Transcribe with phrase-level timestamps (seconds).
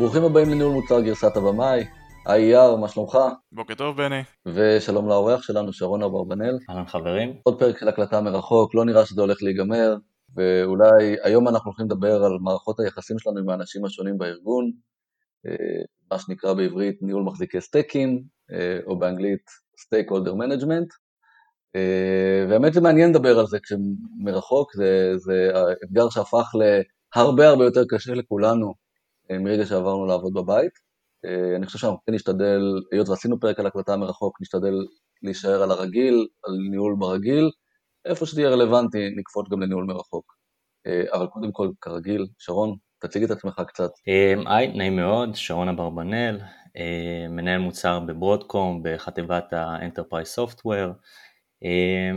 [0.00, 1.84] ברוכים הבאים לניהול מוצר גרסת הבמאי.
[2.26, 3.18] היי יאר, מה שלומך?
[3.52, 4.22] בוקר טוב בני.
[4.46, 6.58] ושלום לאורח שלנו, שרון אברבנאל.
[6.70, 7.34] אהלן חברים.
[7.42, 9.96] עוד פרק של הקלטה מרחוק, לא נראה שזה הולך להיגמר,
[10.36, 14.70] ואולי היום אנחנו הולכים לדבר על מערכות היחסים שלנו עם האנשים השונים בארגון,
[15.46, 18.22] אה, מה שנקרא בעברית ניהול מחזיקי סטייקים,
[18.52, 19.42] אה, או באנגלית
[19.80, 20.88] Stakeholder Management.
[21.76, 25.50] אה, והאמת זה מעניין לדבר על זה כשמרחוק, זה, זה
[25.84, 26.46] אתגר שהפך
[27.16, 28.74] להרבה הרבה יותר קשה לכולנו
[29.30, 30.72] מרגע שעברנו לעבוד בבית.
[31.56, 32.60] אני חושב שאנחנו כן נשתדל,
[32.92, 34.74] היות ועשינו פרק על הקלטה מרחוק, נשתדל
[35.22, 37.50] להישאר על הרגיל, על ניהול ברגיל,
[38.04, 40.34] איפה שתהיה רלוונטי נקפוץ גם לניהול מרחוק.
[41.12, 43.90] אבל קודם כל, כרגיל, שרון, תציג את עצמך קצת.
[44.46, 46.40] היי, נעים מאוד, שרון אברבנאל,
[47.30, 50.64] מנהל מוצר בברודקום בחטיבת ה-Enterprise.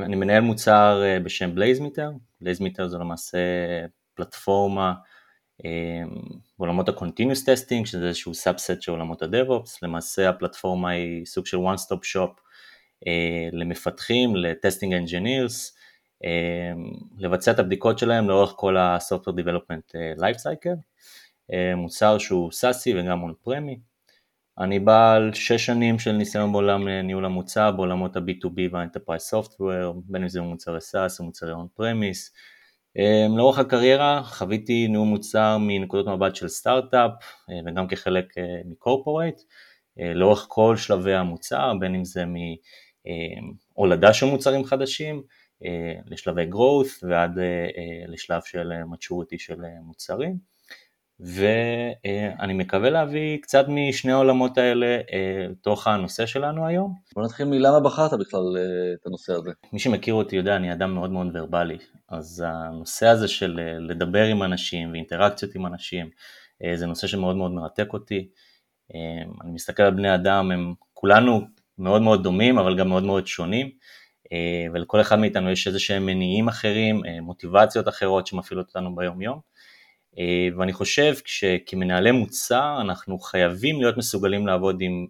[0.05, 3.37] אני מנהל מוצר בשם BlazeMeter, BlazeMeter זו למעשה
[4.15, 4.93] פלטפורמה
[6.59, 11.77] בעולמות ה-Continuous Testing, שזה איזשהו subset של עולמות ה-DevOps, למעשה הפלטפורמה היא סוג של one
[11.77, 12.41] stop shop
[13.51, 15.77] למפתחים, ל-Testing Engineers,
[17.17, 20.77] לבצע את הבדיקות שלהם לאורך כל ה-Software Development Life Cycle,
[21.75, 23.79] מוצר שהוא SaaS-י וגם on-prem-י.
[24.59, 30.29] אני בעל שש שנים של ניסיון בעולם ניהול המוצר, בעולמות ה-B2B וה-Enterprise Software, בין אם
[30.29, 32.33] זה מוצרי SaaS או מוצרי premise.
[33.37, 37.11] לאורך הקריירה חוויתי ניהול מוצר מנקודות מבט של סטארט-אפ
[37.65, 38.33] וגם כחלק
[38.65, 39.41] מקורפורייט,
[39.97, 42.23] לאורך כל שלבי המוצר, בין אם זה
[43.75, 45.23] מהולדה של מוצרים חדשים,
[46.05, 47.31] לשלבי growth ועד
[48.07, 50.52] לשלב של maturity של מוצרים
[51.25, 54.97] ואני מקווה להביא קצת משני העולמות האלה
[55.49, 56.93] לתוך הנושא שלנו היום.
[57.15, 58.57] בוא נתחיל מלמה בחרת בכלל
[59.01, 59.51] את הנושא הזה.
[59.73, 61.77] מי שמכיר אותי יודע, אני אדם מאוד מאוד ורבלי,
[62.09, 66.09] אז הנושא הזה של לדבר עם אנשים ואינטראקציות עם אנשים,
[66.75, 68.29] זה נושא שמאוד מאוד מרתק אותי.
[69.43, 71.41] אני מסתכל על בני אדם, הם כולנו
[71.77, 73.69] מאוד מאוד דומים אבל גם מאוד מאוד שונים.
[74.73, 79.52] ולכל אחד מאיתנו יש איזה שהם מניעים אחרים, מוטיבציות אחרות שמפעילות אותנו ביום יום.
[80.57, 85.07] ואני חושב שכמנהלי מוצר אנחנו חייבים להיות מסוגלים לעבוד עם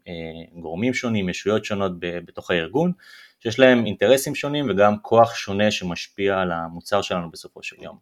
[0.61, 2.91] גורמים שונים, ישויות שונות בתוך הארגון,
[3.39, 7.97] שיש להם אינטרסים שונים וגם כוח שונה שמשפיע על המוצר שלנו בסופו של יום.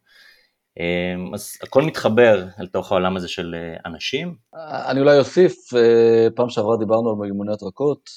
[1.33, 4.35] אז הכל מתחבר אל תוך העולם הזה של אנשים.
[4.89, 5.55] אני אולי אוסיף,
[6.35, 8.09] פעם שעברה דיברנו על מיומנויות רכות,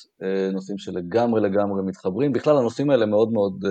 [0.52, 3.64] נושאים שלגמרי לגמרי מתחברים, בכלל הנושאים האלה מאוד מאוד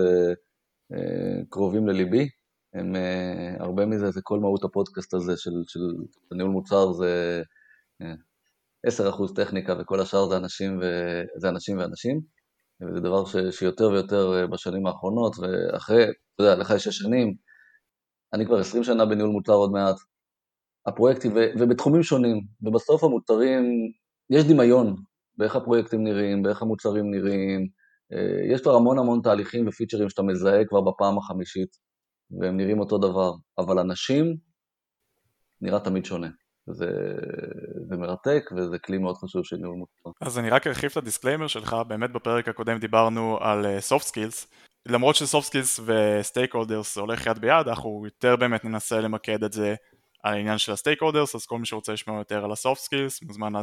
[1.49, 2.29] קרובים לליבי,
[2.73, 2.95] הם,
[3.59, 5.79] הרבה מזה זה כל מהות הפודקאסט הזה של, של
[6.31, 7.41] ניהול מוצר זה
[8.87, 10.83] 10% טכניקה וכל השאר זה אנשים, ו,
[11.37, 12.21] זה אנשים ואנשים,
[12.81, 17.35] וזה דבר ש, שיותר ויותר בשנים האחרונות, ואחרי, אתה יודע, לך יש שש שנים,
[18.33, 19.95] אני כבר 20 שנה בניהול מוצר עוד מעט,
[20.85, 23.63] הפרויקטים, ו, ובתחומים שונים, ובסוף המוצרים,
[24.29, 24.95] יש דמיון
[25.37, 27.67] באיך הפרויקטים נראים, באיך המוצרים נראים,
[28.53, 31.77] יש כבר המון המון תהליכים ופיצ'רים שאתה מזהה כבר בפעם החמישית,
[32.39, 34.37] והם נראים אותו דבר, אבל אנשים
[35.61, 36.27] נראה תמיד שונה.
[36.67, 36.87] זה,
[37.89, 40.09] זה מרתק וזה כלי מאוד חשוב של ניהול מוצר.
[40.21, 44.47] אז אני רק ארחיב את הדיסקליימר שלך, באמת בפרק הקודם דיברנו על soft skills,
[44.85, 49.75] למרות ש-soft skills ו-stakeholders הולך יד ביד, אנחנו יותר באמת ננסה למקד את זה
[50.23, 53.53] על העניין של ה-stakeholders, אז כל מי שרוצה לשמוע יותר על ה-soft skills מוזמן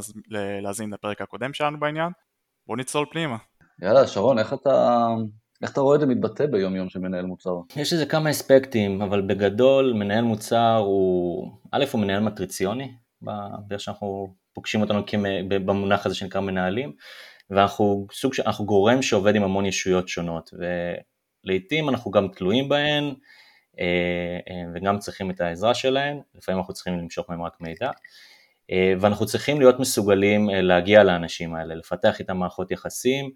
[0.63, 2.13] להאזין לפרק הקודם שלנו בעניין.
[2.67, 3.37] בוא נצלול פנימה.
[3.83, 5.07] יאללה, שרון, איך אתה,
[5.63, 7.51] איך אתה רואה את זה מתבטא ביום יום של מנהל מוצר?
[7.77, 12.93] יש לזה כמה אספקטים, אבל בגדול מנהל מוצר הוא, א' הוא מנהל מטריציוני,
[13.67, 15.03] באיך שאנחנו פוגשים אותנו
[15.49, 16.93] במונח הזה שנקרא מנהלים,
[17.51, 20.51] ואנחנו סוג אנחנו גורם שעובד עם המון ישויות שונות,
[21.45, 23.15] ולעיתים אנחנו גם תלויים בהן,
[24.75, 27.91] וגם צריכים את העזרה שלהן, לפעמים אנחנו צריכים למשוך מהם רק מידע,
[29.01, 33.31] ואנחנו צריכים להיות מסוגלים להגיע לאנשים האלה, לפתח איתם מערכות יחסים,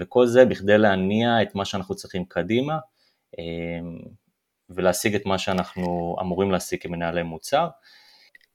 [0.00, 2.78] וכל זה בכדי להניע את מה שאנחנו צריכים קדימה
[4.70, 7.68] ולהשיג את מה שאנחנו אמורים להשיג כמנהלי מוצר.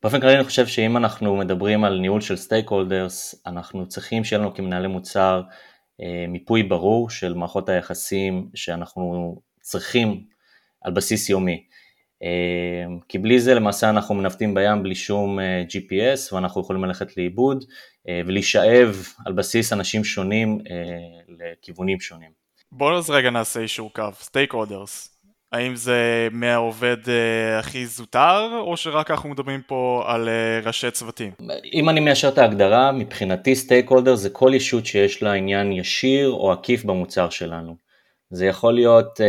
[0.03, 4.39] באופן כללי אני חושב שאם אנחנו מדברים על ניהול של סטייק הולדרס, אנחנו צריכים שיהיה
[4.39, 5.41] לנו כמנהלי מוצר
[6.27, 10.23] מיפוי ברור של מערכות היחסים שאנחנו צריכים
[10.81, 11.63] על בסיס יומי.
[13.07, 15.39] כי בלי זה למעשה אנחנו מנווטים בים בלי שום
[15.69, 17.63] GPS ואנחנו יכולים ללכת לאיבוד
[18.07, 20.59] ולהישאב על בסיס אנשים שונים
[21.27, 22.29] לכיוונים שונים.
[22.71, 25.09] בואו אז רגע נעשה אישור קו, stakeholders.
[25.51, 26.97] האם זה מהעובד
[27.59, 30.29] הכי זוטר או שרק אנחנו מדברים פה על
[30.63, 31.31] ראשי צוותים?
[31.73, 36.51] אם אני מיישר את ההגדרה, מבחינתי stakeholder זה כל ישות שיש לה עניין ישיר או
[36.51, 37.75] עקיף במוצר שלנו.
[38.29, 39.19] זה יכול להיות,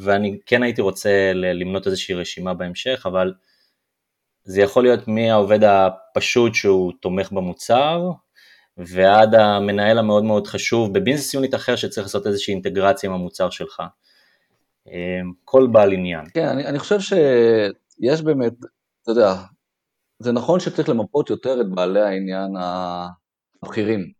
[0.00, 3.32] ואני כן הייתי רוצה למנות איזושהי רשימה בהמשך, אבל
[4.44, 8.10] זה יכול להיות מהעובד הפשוט שהוא תומך במוצר,
[8.76, 13.82] ועד המנהל המאוד מאוד חשוב בביזנס יוניט אחר שצריך לעשות איזושהי אינטגרציה עם המוצר שלך.
[15.44, 16.24] כל בעל עניין.
[16.34, 18.52] כן, אני, אני חושב שיש באמת,
[19.02, 19.34] אתה יודע,
[20.18, 22.50] זה נכון שצריך למפות יותר את בעלי העניין
[23.62, 24.12] הבכירים.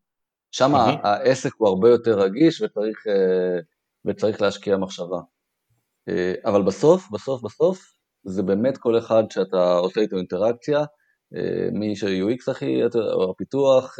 [0.50, 1.06] שם mm-hmm.
[1.06, 3.60] העסק הוא הרבה יותר רגיש וצריך, אה,
[4.04, 5.20] וצריך להשקיע מחשבה.
[6.08, 7.94] אה, אבל בסוף, בסוף, בסוף,
[8.24, 10.78] זה באמת כל אחד שאתה עושה איתו אינטראקציה,
[11.36, 13.96] אה, מי ש-UX הכי, או הפיתוח,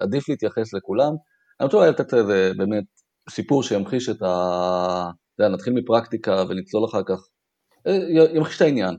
[0.00, 1.12] עדיף להתייחס לכולם.
[1.60, 2.84] אני רוצה לתת איזה באמת
[3.30, 5.10] סיפור שימחיש את ה...
[5.34, 7.28] אתה יודע, נתחיל מפרקטיקה ונצלול אחר כך,
[8.34, 8.96] ימחיש את העניין.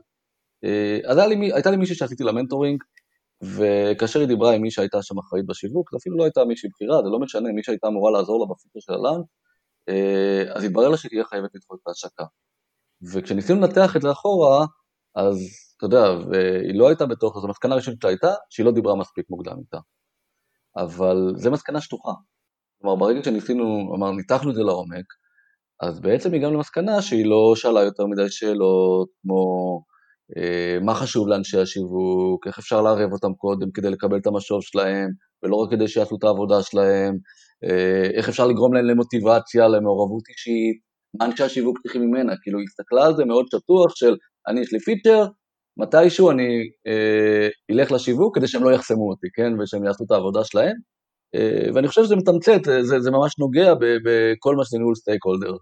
[1.05, 2.83] אז לי, הייתה לי מישהי שעשיתי לה מנטורינג,
[3.43, 7.03] וכאשר היא דיברה עם מי שהייתה שם אחראית בשיווק, זה אפילו לא הייתה מישהי בכירה,
[7.03, 9.25] זה לא משנה, מי שהייתה אמורה לעזור לה בפיצור של הלאנץ',
[9.89, 12.23] אה, אז התברר לה שהיא תהיה חייבת לדחות את ההשקה.
[13.13, 14.65] וכשניסינו לנתח את זה אחורה,
[15.15, 15.37] אז
[15.77, 19.25] אתה יודע, והיא לא הייתה בתוך, אז המסקנה הראשונית שלה הייתה שהיא לא דיברה מספיק
[19.29, 19.77] מוקדם איתה.
[20.77, 22.11] אבל זה מסקנה שטוחה.
[22.81, 25.05] כלומר, ברגע שניסינו, אמר, ניתחנו את זה לעומק,
[25.81, 29.43] אז בעצם הגענו למסקנה שהיא לא שאלה יותר מדי שאלות, כמו
[30.37, 35.09] אה, מה חשוב לאנשי השיווק, איך אפשר לערב אותם קודם כדי לקבל את המשוב שלהם,
[35.43, 37.17] ולא רק כדי שיעשו את העבודה שלהם,
[37.63, 42.65] אה, איך אפשר לגרום להם למוטיבציה, למעורבות אישית, מה אנשי השיווק צריכים ממנה, כאילו היא
[42.69, 44.15] הסתכלה על זה מאוד שטוח של
[44.47, 45.25] אני יש לי פיצ'ר,
[45.77, 50.44] מתישהו אני אה, אלך לשיווק כדי שהם לא יחסמו אותי, כן, ושהם יעשו את העבודה
[50.44, 50.75] שלהם,
[51.35, 55.56] אה, ואני חושב שזה מתמצת, זה, זה ממש נוגע בכל מה שזה ניהול סטייק הולדר.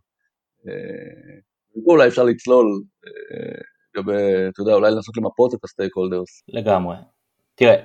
[0.67, 1.39] אה,
[1.85, 3.61] אולי אפשר לצלול אה,
[3.95, 4.13] לגבי,
[4.53, 6.43] אתה יודע, אולי לנסות למפות את הסטייק הולדרס.
[6.47, 6.95] לגמרי.
[7.55, 7.75] תראה,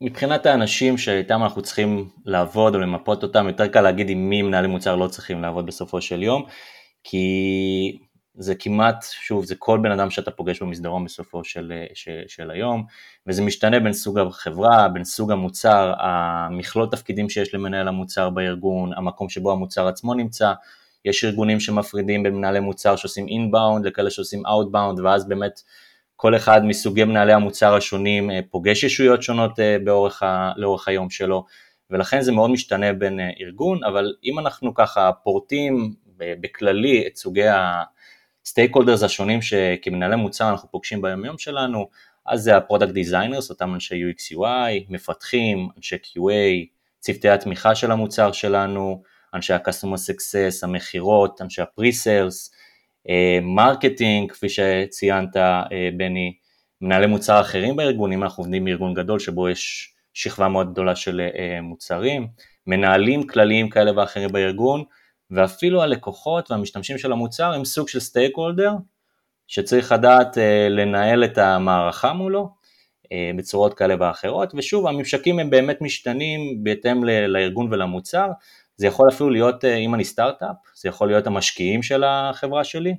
[0.00, 4.68] מבחינת האנשים שאיתם אנחנו צריכים לעבוד או למפות אותם, יותר קל להגיד עם מי מנהלי
[4.68, 6.46] מוצר לא צריכים לעבוד בסופו של יום,
[7.08, 7.98] כי
[8.34, 12.84] זה כמעט, שוב, זה כל בן אדם שאתה פוגש במסדרון בסופו של, של, של היום,
[13.26, 19.28] וזה משתנה בין סוג החברה, בין סוג המוצר, המכלול תפקידים שיש למנהל המוצר בארגון, המקום
[19.28, 20.52] שבו המוצר עצמו נמצא,
[21.04, 25.60] יש ארגונים שמפרידים בין מנהלי מוצר שעושים inbound לכאלה שעושים outbound ואז באמת
[26.16, 31.10] כל אחד מסוגי מנהלי המוצר השונים אה, פוגש ישויות שונות אה, באורך ה, לאורך היום
[31.10, 31.44] שלו.
[31.90, 37.46] ולכן זה מאוד משתנה בין אה, ארגון, אבל אם אנחנו ככה פורטים בכללי את סוגי
[38.44, 41.88] ה-stakeholders השונים שכמנהלי מוצר אנחנו פוגשים ביום יום שלנו,
[42.26, 46.66] אז זה ה-product designers, אותם אנשי UX UI, מפתחים, אנשי QA,
[47.00, 49.02] צוותי התמיכה של המוצר שלנו,
[49.34, 52.54] אנשי ה-customer success, המכירות, אנשי ה-pre-sales,
[53.42, 56.34] marketing, כפי שציינת אה, בני,
[56.80, 61.20] מנהלי מוצר אחרים בארגון, אם אנחנו עובדים בארגון גדול שבו יש שכבה מאוד גדולה של
[61.20, 62.26] אה, מוצרים,
[62.66, 64.84] מנהלים כלליים כאלה ואחרים בארגון,
[65.30, 68.72] ואפילו הלקוחות והמשתמשים של המוצר הם סוג של stakeholder,
[69.46, 72.66] שצריך לדעת אה, לנהל את המערכה מולו
[73.36, 78.28] בצורות כאלה ואחרות, ושוב הממשקים הם באמת משתנים בהתאם לארגון ולמוצר,
[78.76, 82.96] זה יכול אפילו להיות, אה, אם אני סטארט-אפ, זה יכול להיות המשקיעים של החברה שלי,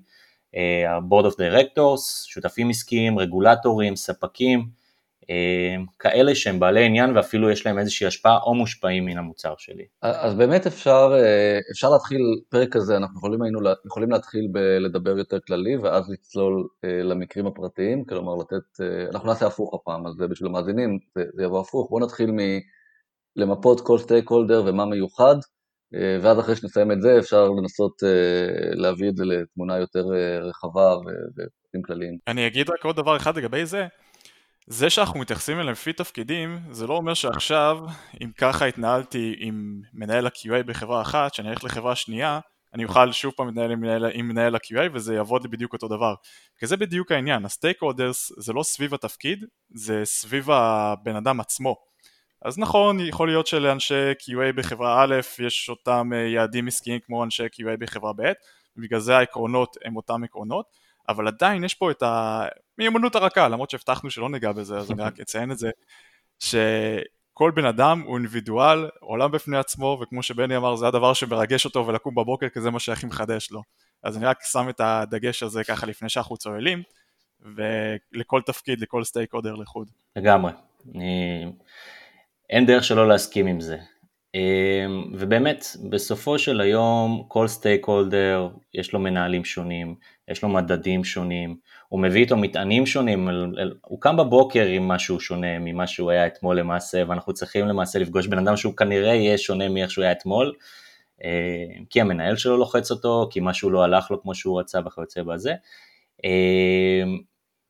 [0.88, 4.66] ה-board of directors, שותפים עסקיים, רגולטורים, ספקים, אה,
[6.00, 9.86] כאלה שהם בעלי עניין ואפילו יש להם איזושהי השפעה או מושפעים מן המוצר שלי.
[10.02, 15.40] אז באמת אפשר, אה, אפשר להתחיל, פרק כזה, אנחנו יכולים, היינו, יכולים להתחיל בלדבר יותר
[15.40, 21.24] כללי ואז לצלול למקרים הפרטיים, כלומר לתת, אנחנו נעשה הפוך הפעם, אז בשביל המאזינים זה,
[21.34, 22.32] זה יבוא הפוך, בואו נתחיל
[23.38, 25.36] מלמפות כל סטייק הולדר ומה מיוחד,
[25.96, 30.40] אה, ואז אחרי שנסיים את זה אפשר לנסות אה, להביא את זה לתמונה יותר אה,
[30.40, 32.18] רחבה ופרטים כלליים.
[32.28, 33.88] אני אגיד רק עוד דבר אחד לגבי זה,
[34.70, 37.80] זה שאנחנו מתייחסים אליהם לפי תפקידים, זה לא אומר שעכשיו,
[38.24, 42.40] אם ככה התנהלתי עם מנהל ה-QA בחברה אחת, שאני אלך לחברה שנייה,
[42.74, 45.88] אני אוכל שוב פעם להתנהל עם מנהל, עם מנהל ה-QA וזה יעבוד לי בדיוק אותו
[45.88, 46.14] דבר.
[46.60, 49.46] כי זה בדיוק העניין, הסטייק הולדרס זה לא סביב התפקיד,
[49.76, 51.76] זה סביב הבן אדם עצמו.
[52.42, 57.46] אז נכון, יכול להיות שלאנשי QA בחברה א' יש אותם אה, יעדים עסקיים כמו אנשי
[57.46, 58.32] QA בחברה ב',
[58.78, 60.66] ובגלל זה העקרונות הם אותם עקרונות,
[61.10, 62.04] אבל עדיין יש פה את
[62.80, 65.70] המיומנות הרכה, למרות שהבטחנו שלא ניגע בזה, אז אני רק אציין את זה,
[66.40, 71.88] שכל בן אדם הוא אינדיבידואל, עולם בפני עצמו, וכמו שבני אמר, זה הדבר שמרגש אותו
[71.88, 73.62] ולקום בבוקר, כי זה מה שהכי מחדש לו.
[74.04, 76.84] אז אני רק שם את הדגש הזה ככה לפני שאנחנו צוללים,
[77.42, 79.88] ולכל תפקיד, לכל stakeholder לחוד.
[80.16, 80.52] לגמרי.
[80.96, 81.46] אני...
[82.50, 83.78] אין דרך שלא להסכים עם זה.
[84.38, 89.96] אמ, ובאמת, בסופו של היום כל stakeholder יש לו מנהלים שונים,
[90.28, 91.58] יש לו מדדים שונים,
[91.90, 93.30] הוא מביא איתו מטענים שונים,
[93.86, 98.28] הוא קם בבוקר עם משהו שונה ממה שהוא היה אתמול למעשה, ואנחנו צריכים למעשה לפגוש
[98.28, 100.54] בן אדם שהוא כנראה יהיה שונה מאיך שהוא היה אתמול,
[101.24, 105.24] אמ, כי המנהל שלו לוחץ אותו, כי משהו לא הלך לו כמו שהוא רצה וכיוצא
[105.24, 105.54] בזה.
[106.24, 107.18] אמ,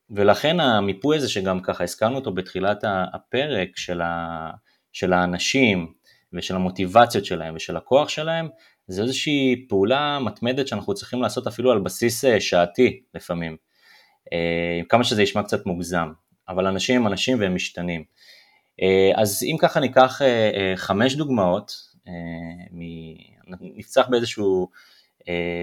[0.09, 2.83] ולכן המיפוי הזה שגם ככה הזכרנו אותו בתחילת
[3.13, 4.49] הפרק של, ה,
[4.93, 5.96] של האנשים
[6.33, 8.49] ושל המוטיבציות שלהם ושל הכוח שלהם,
[8.87, 13.57] זה איזושהי פעולה מתמדת שאנחנו צריכים לעשות אפילו על בסיס אה, שעתי לפעמים,
[14.33, 16.11] אה, כמה שזה ישמע קצת מוגזם,
[16.49, 18.03] אבל אנשים הם אנשים והם משתנים.
[18.81, 20.21] אה, אז אם ככה ניקח
[20.75, 21.87] חמש דוגמאות,
[23.61, 24.69] נפצח באיזשהו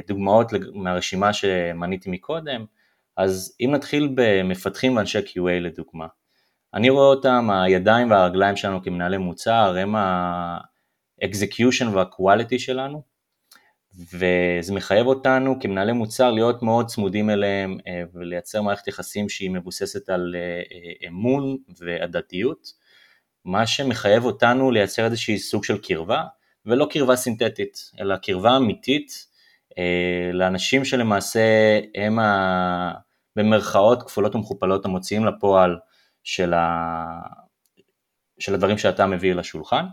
[0.08, 2.64] דוגמאות מהרשימה שמניתי מקודם,
[3.16, 6.06] אז אם נתחיל במפתחים ואנשי QA לדוגמה,
[6.74, 13.02] אני רואה אותם, הידיים והרגליים שלנו כמנהלי מוצר הם ה-execution וה-quality שלנו,
[14.12, 20.08] וזה מחייב אותנו כמנהלי מוצר להיות מאוד צמודים אליהם אה, ולייצר מערכת יחסים שהיא מבוססת
[20.08, 22.72] על אה, אה, אמון והדתיות,
[23.44, 26.24] מה שמחייב אותנו לייצר איזושהי סוג של קרבה,
[26.66, 29.26] ולא קרבה סינתטית, אלא קרבה אמיתית
[30.32, 31.40] לאנשים שלמעשה
[31.94, 32.92] הם ה...
[33.36, 35.76] במרכאות כפולות ומכופלות המוציאים לפועל
[36.24, 37.04] של, ה...
[38.38, 39.84] של הדברים שאתה מביא לשולחן.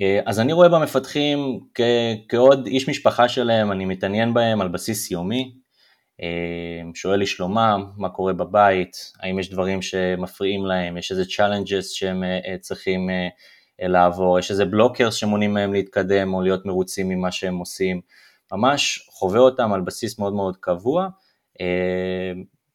[0.00, 1.80] אה, אז אני רואה במפתחים כ...
[2.28, 5.54] כעוד איש משפחה שלהם, אני מתעניין בהם על בסיס יומי,
[6.22, 12.24] אה, שואל לשלומם, מה קורה בבית, האם יש דברים שמפריעים להם, יש איזה challenges שהם
[12.24, 13.10] אה, צריכים
[13.78, 18.00] לעבור, יש איזה blockers שמונעים מהם להתקדם או להיות מרוצים ממה שהם עושים,
[18.52, 21.08] ממש חובה אותם על בסיס מאוד מאוד קבוע,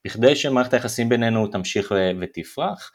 [0.05, 2.91] בכדי שמערכת היחסים בינינו תמשיך ותפרח.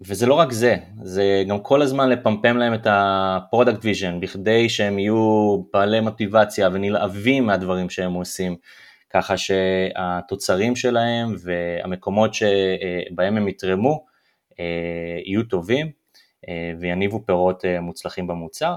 [0.00, 4.98] וזה לא רק זה, זה גם כל הזמן לפמפם להם את ה-product vision, בכדי שהם
[4.98, 8.56] יהיו בעלי מוטיבציה ונלהבים מהדברים שהם עושים,
[9.10, 14.04] ככה שהתוצרים שלהם והמקומות שבהם הם יתרמו
[14.60, 15.90] אה, יהיו טובים
[16.48, 18.76] אה, ויניבו פירות אה, מוצלחים במוצר.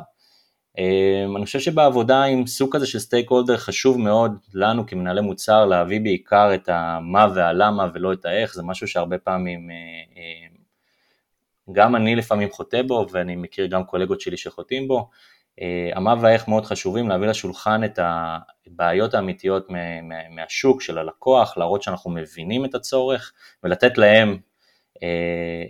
[1.35, 6.01] אני חושב שבעבודה עם סוג כזה של סטייק הולדר חשוב מאוד לנו כמנהלי מוצר להביא
[6.01, 9.69] בעיקר את המה והלמה ולא את האיך, זה משהו שהרבה פעמים
[11.71, 15.09] גם אני לפעמים חוטא בו ואני מכיר גם קולגות שלי שחוטאים בו.
[15.61, 19.67] אה, המה והאיך מאוד חשובים להביא לשולחן את הבעיות האמיתיות
[20.29, 24.37] מהשוק של הלקוח, להראות שאנחנו מבינים את הצורך ולתת להם
[25.03, 25.07] אה,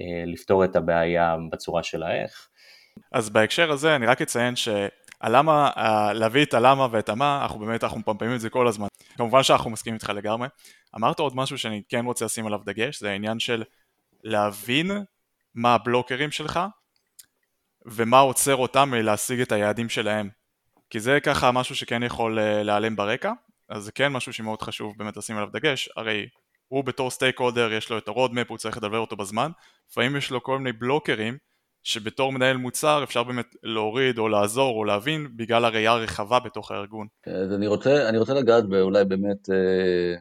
[0.02, 2.48] אה, לפתור את הבעיה בצורה של האיך.
[3.12, 5.72] אז בהקשר הזה אני רק אציין שהלמה,
[6.14, 8.88] להביא את הלמה ואת המה, אנחנו באמת, אנחנו מפמפמים את זה כל הזמן.
[9.18, 10.48] כמובן שאנחנו מסכימים איתך לגמרי.
[10.96, 13.64] אמרת עוד משהו שאני כן רוצה לשים עליו דגש, זה העניין של
[14.24, 14.92] להבין
[15.56, 16.60] מה הבלוקרים שלך
[17.86, 20.30] ומה עוצר אותם מלהשיג את היעדים שלהם.
[20.90, 23.32] כי זה ככה משהו שכן יכול אה, להיעלם ברקע,
[23.70, 26.28] אז זה כן משהו שמאוד חשוב באמת לשים עליו דגש, הרי
[26.68, 29.52] הוא בתור stakeholder יש לו את ה-roadmap, הוא צריך לדבר אותו בזמן,
[29.92, 31.38] לפעמים יש לו כל מיני blocker-ים
[31.84, 37.08] שבתור מנהל מוצר אפשר באמת להוריד או לעזור או להבין בגלל הראייה הרחבה בתוך הארגון.
[37.28, 40.16] אז אני רוצה, אני רוצה לגעת באולי באמת אה,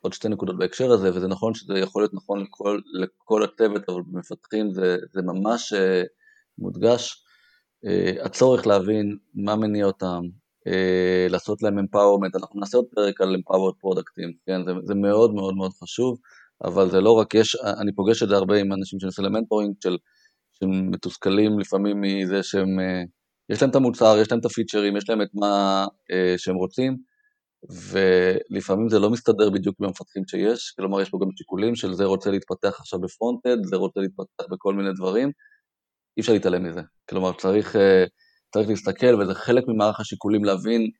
[0.00, 4.02] עוד שתי נקודות בהקשר הזה, וזה נכון שזה יכול להיות נכון לכל, לכל הצוות, אבל
[4.12, 5.76] במפתחים זה, זה ממש אה,
[6.58, 7.24] מודגש.
[7.86, 10.20] אה, הצורך להבין מה מניע אותם,
[10.68, 15.34] אה, לעשות להם empowerment, אנחנו נעשה עוד פרק על empowered product-ים, כן, זה, זה מאוד
[15.34, 16.18] מאוד מאוד חשוב,
[16.64, 19.32] אבל זה לא רק, יש, אני פוגש את זה הרבה עם אנשים שאני עושה להם
[19.32, 19.74] mentoring,
[20.60, 25.08] של, שמתוסכלים לפעמים מזה שהם, אה, יש להם את המוצר, יש להם את הפיצ'רים, יש
[25.08, 26.96] להם את מה אה, שהם רוצים,
[27.68, 32.04] ולפעמים זה לא מסתדר בדיוק עם המפתחים שיש, כלומר יש פה גם שיקולים של זה
[32.04, 35.30] רוצה להתפתח עכשיו ב-front-end, זה רוצה להתפתח בכל מיני דברים,
[36.16, 36.80] אי אפשר להתעלם מזה.
[37.10, 38.04] כלומר צריך, אה,
[38.54, 40.90] צריך להסתכל, וזה חלק ממערך השיקולים להבין,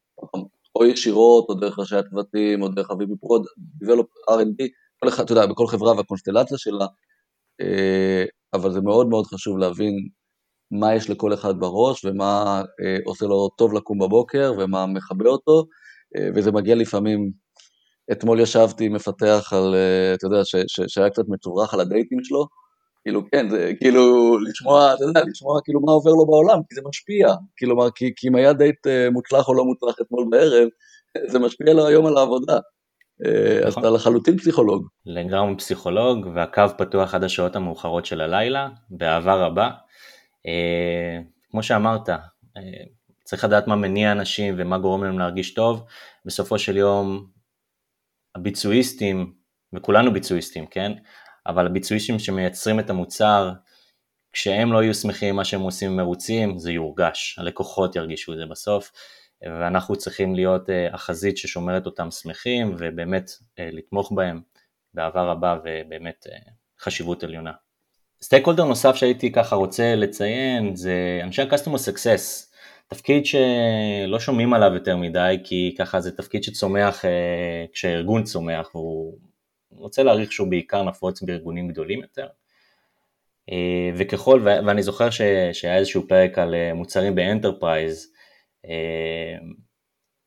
[0.77, 3.45] או ישירות, או דרך ראשי הצוותים, או דרך ה-VP Pro,
[3.85, 4.69] Develop R&D,
[5.01, 6.87] כל אחד, אתה יודע, בכל חברה והקונסטלציה שלה,
[7.61, 10.09] אה, אבל זה מאוד מאוד חשוב להבין
[10.71, 15.67] מה יש לכל אחד בראש, ומה אה, עושה לו טוב לקום בבוקר, ומה מכבה אותו,
[16.17, 17.31] אה, וזה מגיע לפעמים,
[18.13, 22.25] אתמול ישבתי עם מפתח על, אה, אתה יודע, ש, ש, שהיה קצת מצורח על הדייטים
[22.25, 22.47] שלו,
[23.03, 26.81] כאילו, כן, זה כאילו לשמוע, אתה יודע, לשמוע כאילו מה עובר לו בעולם, כי זה
[26.89, 30.69] משפיע, כאילו, כי, כי אם היה דייט אה, מוצלח או לא מוצלח אתמול בערב,
[31.33, 32.59] זה משפיע לו היום על העבודה.
[33.67, 33.83] אז נכון.
[33.83, 34.89] אתה לחלוטין פסיכולוג.
[35.07, 39.71] לגמרי פסיכולוג, והקו פתוח עד השעות המאוחרות של הלילה, באהבה רבה.
[41.51, 42.09] כמו שאמרת,
[43.25, 45.85] צריך לדעת מה מניע אנשים ומה גורם להם להרגיש טוב.
[46.25, 47.27] בסופו של יום
[48.35, 49.33] הביצועיסטים,
[49.73, 50.93] וכולנו ביצועיסטים, כן?
[51.47, 53.51] אבל הביצועיסטים שמייצרים את המוצר,
[54.33, 58.93] כשהם לא יהיו שמחים מה שהם עושים ומרוצים, זה יורגש, הלקוחות ירגישו את זה בסוף,
[59.45, 64.41] ואנחנו צריכים להיות אה, החזית ששומרת אותם שמחים, ובאמת אה, לתמוך בהם
[64.95, 66.39] באהבה רבה ובאמת אה,
[66.81, 67.53] חשיבות עליונה.
[68.23, 72.51] סטייק הולדר נוסף שהייתי ככה רוצה לציין זה אנשי ה-customer success,
[72.89, 77.05] תפקיד שלא שומעים עליו יותר מדי, כי ככה זה תפקיד שצומח
[77.73, 79.19] כשהארגון צומח, והוא
[79.71, 82.27] רוצה להעריך שהוא בעיקר נפוץ בארגונים גדולים יותר.
[83.97, 85.11] וככל, ואני זוכר
[85.53, 88.13] שהיה איזשהו פרק על מוצרים ב-enterprise,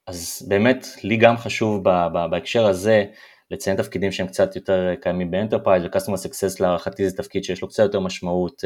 [0.08, 1.84] אז באמת לי גם חשוב
[2.32, 3.06] בהקשר הזה
[3.52, 7.84] לציין תפקידים שהם קצת יותר קיימים ב-enterprise, ו-Customer Success להערכתי זה תפקיד שיש לו קצת
[7.84, 8.64] יותר משמעות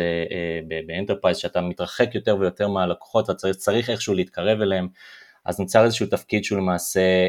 [0.88, 4.88] ב-enterprise, שאתה מתרחק יותר ויותר מהלקוחות ואתה צריך איכשהו להתקרב אליהם,
[5.46, 7.28] אז נוצר איזשהו תפקיד שהוא למעשה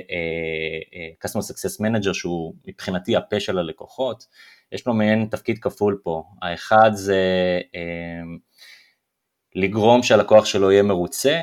[1.25, 4.27] Customer Success Manager שהוא מבחינתי הפה של הלקוחות,
[4.73, 7.23] יש לו מעין תפקיד כפול פה, האחד זה
[9.55, 11.43] לגרום שהלקוח שלו יהיה מרוצה,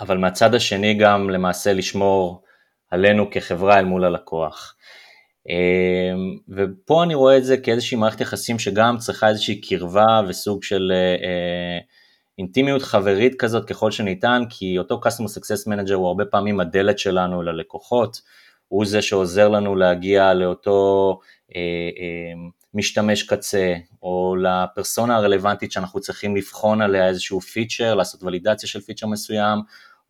[0.00, 2.42] אבל מהצד השני גם למעשה לשמור
[2.90, 4.76] עלינו כחברה אל מול הלקוח.
[5.48, 10.92] אמ, ופה אני רואה את זה כאיזושהי מערכת יחסים שגם צריכה איזושהי קרבה וסוג של
[10.94, 11.78] אה, אה,
[12.38, 17.42] אינטימיות חברית כזאת ככל שניתן, כי אותו Customer Success Manager הוא הרבה פעמים הדלת שלנו
[17.42, 18.20] ללקוחות,
[18.68, 21.18] הוא זה שעוזר לנו להגיע לאותו
[21.56, 21.60] אה,
[22.74, 29.06] משתמש קצה, או לפרסונה הרלוונטית שאנחנו צריכים לבחון עליה איזשהו פיצ'ר, לעשות ולידציה של פיצ'ר
[29.06, 29.58] מסוים,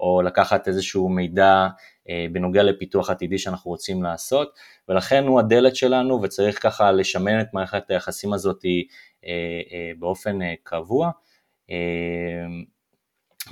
[0.01, 1.69] או לקחת איזשהו מידע
[2.09, 7.47] אה, בנוגע לפיתוח עתידי שאנחנו רוצים לעשות, ולכן הוא הדלת שלנו וצריך ככה לשמן את
[7.53, 9.31] מערכת היחסים הזאת אה,
[9.73, 11.11] אה, באופן קבוע.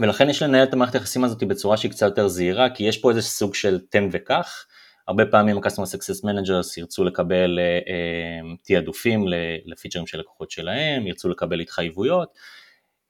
[0.00, 3.10] ולכן יש לנהל את המערכת היחסים הזאת בצורה שהיא קצת יותר זהירה, כי יש פה
[3.10, 4.66] איזה סוג של תן וקח,
[5.08, 7.58] הרבה פעמים ה-Customer Success Managers ירצו לקבל
[8.62, 9.24] תעדופים
[9.64, 12.38] לפיצ'רים של לקוחות שלהם, ירצו לקבל התחייבויות,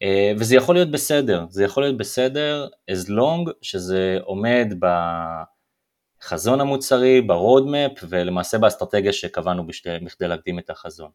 [0.02, 4.74] אה, וזה יכול להיות בסדר, זה יכול להיות בסדר as long שזה עומד
[6.20, 11.10] בחזון המוצרי, ב-roadmap ולמעשה באסטרטגיה שקבענו בכדי להקדים את החזון.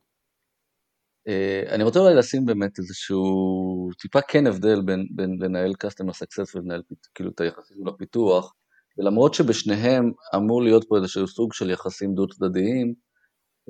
[1.28, 6.56] אה, אני רוצה אולי לשים באמת איזשהו טיפה כן הבדל בין, בין לנהל customer success
[6.56, 6.82] ולנהל
[7.16, 8.54] כאילו את היחסים לפיתוח,
[8.98, 12.94] ולמרות שבשניהם אמור להיות פה איזשהו סוג של יחסים דו צדדיים,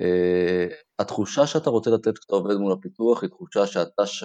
[0.00, 4.24] אה, התחושה שאתה רוצה לתת כשאתה עובד מול הפיתוח היא תחושה שאתה, ש...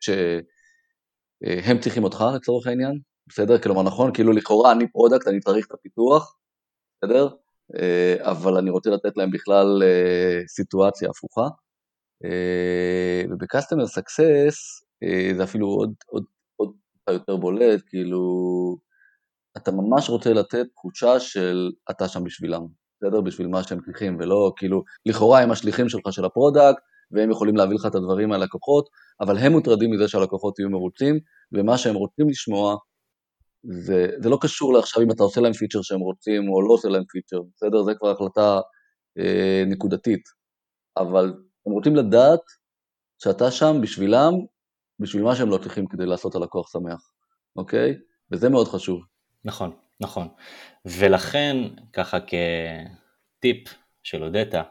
[0.00, 3.58] שהם אה, צריכים אותך לצורך העניין, בסדר?
[3.58, 6.36] כלומר נכון, כאילו לכאורה אני product, אני צריך את הפיתוח,
[7.04, 7.28] בסדר?
[7.72, 11.48] אה, אבל אני רוצה לתת להם בכלל אה, סיטואציה הפוכה.
[13.30, 16.24] ובקסטומר סקסס uh, זה אפילו עוד, עוד,
[16.56, 16.72] עוד
[17.08, 18.20] יותר בולט, כאילו
[19.56, 22.66] אתה ממש רוצה לתת תחושה של אתה שם בשבילם,
[23.00, 23.20] בסדר?
[23.20, 27.76] בשביל מה שהם צריכים, ולא כאילו, לכאורה הם השליחים שלך של ה-product, והם יכולים להביא
[27.76, 28.88] לך את הדברים מהלקוחות,
[29.20, 31.18] אבל הם מוטרדים מזה שהלקוחות יהיו מרוצים,
[31.52, 32.76] ומה שהם רוצים לשמוע,
[33.62, 36.88] זה, זה לא קשור לעכשיו אם אתה עושה להם פיצ'ר שהם רוצים או לא עושה
[36.88, 37.82] להם פיצ'ר, בסדר?
[37.82, 38.60] זה כבר החלטה
[39.18, 40.22] אה, נקודתית,
[40.96, 41.34] אבל
[41.66, 42.40] הם רוצים לדעת
[43.22, 44.32] שאתה שם בשבילם,
[44.98, 47.10] בשביל מה שהם לא צריכים כדי לעשות הלקוח שמח,
[47.56, 47.94] אוקיי?
[48.32, 49.15] וזה מאוד חשוב.
[49.46, 49.70] נכון.
[50.00, 50.28] נכון,
[50.84, 51.56] ולכן
[51.92, 54.62] ככה כטיפ של אודטה,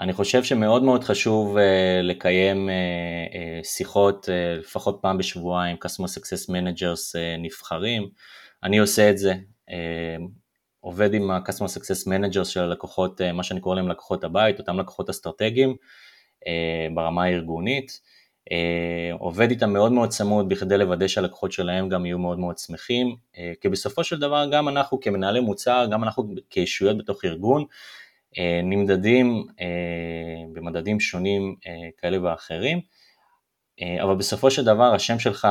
[0.00, 1.60] אני חושב שמאוד מאוד חשוב uh,
[2.02, 8.08] לקיים uh, uh, שיחות uh, לפחות פעם בשבועיים, customer success managers uh, נבחרים,
[8.62, 9.34] אני עושה את זה,
[9.70, 10.22] uh,
[10.80, 14.78] עובד עם ה-customer success managers של הלקוחות, uh, מה שאני קורא להם לקוחות הבית, אותם
[14.80, 18.15] לקוחות אסטרטגיים uh, ברמה הארגונית, אה,
[19.18, 23.52] עובד איתם מאוד מאוד צמוד בכדי לוודא שהלקוחות שלהם גם יהיו מאוד מאוד שמחים, אה,
[23.60, 27.64] כי בסופו של דבר גם אנחנו כמנהלי מוצר, גם אנחנו כישויות בתוך ארגון,
[28.38, 29.46] אה, נמדדים
[30.52, 31.56] במדדים שונים
[31.98, 32.80] כאלה ואחרים,
[34.02, 35.48] אבל בסופו של דבר השם שלך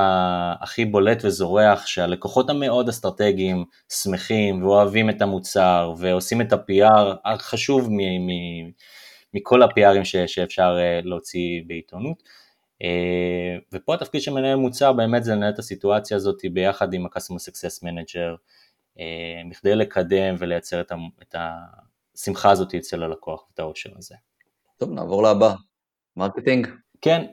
[0.62, 3.65] הכי בולט וזורח שהלקוחות המאוד אסטרטגיים
[4.03, 7.89] שמחים ואוהבים את המוצר ועושים את ה-PR החשוב
[9.34, 12.23] מכל ה-PRים שאפשר להוציא בעיתונות.
[12.81, 17.49] אה, ופה התפקיד של מנהל מוצר באמת זה לנהל את הסיטואציה הזאת ביחד עם ה-Customer
[17.49, 18.38] Success Manager,
[18.99, 24.15] אה, בכדי לקדם ולייצר את השמחה הזאת אצל הלקוח, את העושר הזה.
[24.77, 25.53] טוב, נעבור לבא,
[26.17, 26.67] marketing.
[27.01, 27.25] כן,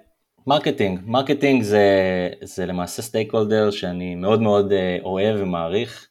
[0.47, 1.01] marketing.
[1.05, 1.89] marketing זה,
[2.43, 6.09] זה למעשה stakeholder שאני מאוד מאוד אה, אוהב ומעריך.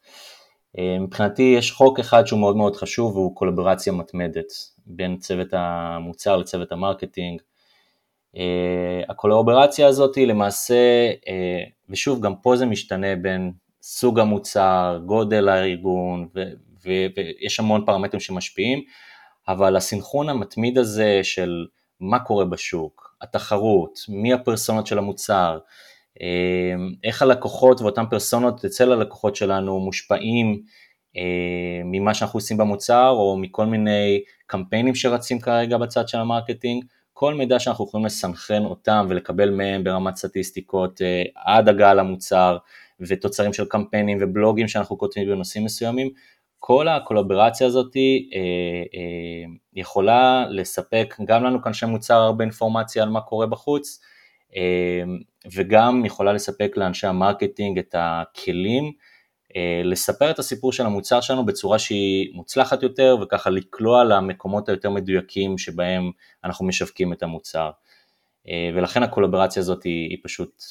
[1.02, 4.52] מבחינתי יש חוק אחד שהוא מאוד מאוד חשוב והוא קולבורציה מתמדת
[4.86, 7.42] בין צוות המוצר לצוות ה marketing.
[8.36, 8.40] Uh,
[9.10, 16.28] הקולבורציה הזאת היא למעשה, uh, ושוב גם פה זה משתנה בין סוג המוצר, גודל הארגון
[16.86, 18.82] ויש המון פרמטרים שמשפיעים,
[19.48, 21.66] אבל הסנכרון המתמיד הזה של
[22.00, 25.60] מה קורה בשוק, התחרות, מי הפרסונות של המוצר,
[26.16, 26.22] uh,
[27.04, 30.62] איך הלקוחות ואותן פרסונות אצל הלקוחות שלנו מושפעים
[31.86, 37.34] ממה שאנחנו עושים במוצר או מכל מיני קמפיינים שרצים כרגע בצד של ה marketing, כל
[37.34, 42.58] מידע שאנחנו יכולים לסנכרן אותם ולקבל מהם ברמת סטטיסטיקות אה, עד הגעה למוצר
[43.00, 46.10] ותוצרים של קמפיינים ובלוגים שאנחנו כותבים בנושאים מסוימים,
[46.60, 48.02] כל הקולבורציה הזאת אה,
[48.96, 54.02] אה, יכולה לספק גם לנו כאנשי מוצר הרבה אינפורמציה על מה קורה בחוץ
[55.54, 58.92] וגם יכולה לספק לאנשי ה marketing את הכלים
[59.84, 65.58] לספר את הסיפור של המוצר שלנו בצורה שהיא מוצלחת יותר וככה לקלוע למקומות היותר מדויקים
[65.58, 66.12] שבהם
[66.44, 67.72] אנחנו משווקים את המוצר.
[68.48, 70.64] אה, ולכן הקולבורציה הזאת היא, היא פשוט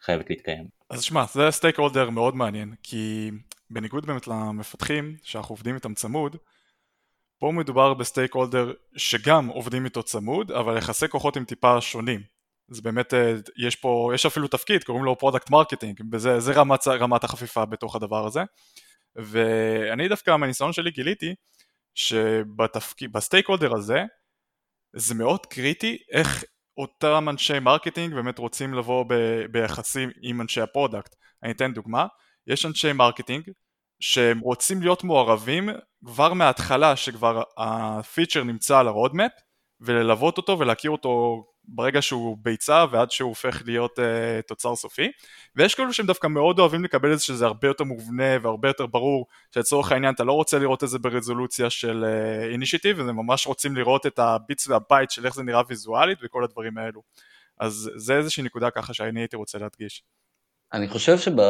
[0.00, 0.68] חייבת להתקיים.
[0.90, 3.30] אז שמע, זה stakeholder מאוד מעניין, כי
[3.70, 6.36] בניגוד באמת למפתחים שאנחנו עובדים איתם צמוד,
[7.38, 12.33] פה מדובר ב stakeholder שגם עובדים איתו צמוד, אבל יחסי כוחות הם טיפה שונים.
[12.68, 13.34] זה באמת, אה,
[13.66, 18.26] יש פה, יש אפילו תפקיד, קוראים לו product marketing, וזה רמת, רמת החפיפה בתוך הדבר
[18.26, 18.42] הזה.
[19.16, 21.34] ואני דווקא מהניסיון שלי גיליתי
[21.94, 24.02] שב stakeholder הזה
[24.96, 26.44] זה מאוד קריטי איך
[26.76, 29.14] אותם אנשי marketing באמת רוצים לבוא ב,
[29.52, 31.14] ביחסים עם אנשי ה product.
[31.42, 32.06] אני אתן דוגמה,
[32.46, 33.50] יש אנשי marketing
[34.00, 35.68] שהם רוצים להיות מעורבים
[36.06, 39.32] כבר מההתחלה שכבר ה feature נמצא על ה roadmap
[39.80, 44.02] וללוות אותו ולהכיר אותו ברגע שהוא ביצה ועד שהוא הופך להיות uh,
[44.46, 45.08] תוצר סופי
[45.56, 48.86] ויש כאלו שהם דווקא מאוד אוהבים לקבל את זה שזה הרבה יותר מובנה והרבה יותר
[48.86, 52.04] ברור שלצורך העניין אתה לא רוצה לראות את זה ברזולוציה של
[52.52, 56.18] initiative uh, ממש רוצים לראות את ה bits וה bytes של איך זה נראה ויזואלית
[56.22, 57.02] וכל הדברים האלו
[57.60, 60.02] אז זה איזושהי נקודה ככה שאני הייתי רוצה להדגיש.
[60.72, 61.40] אני חושב שב...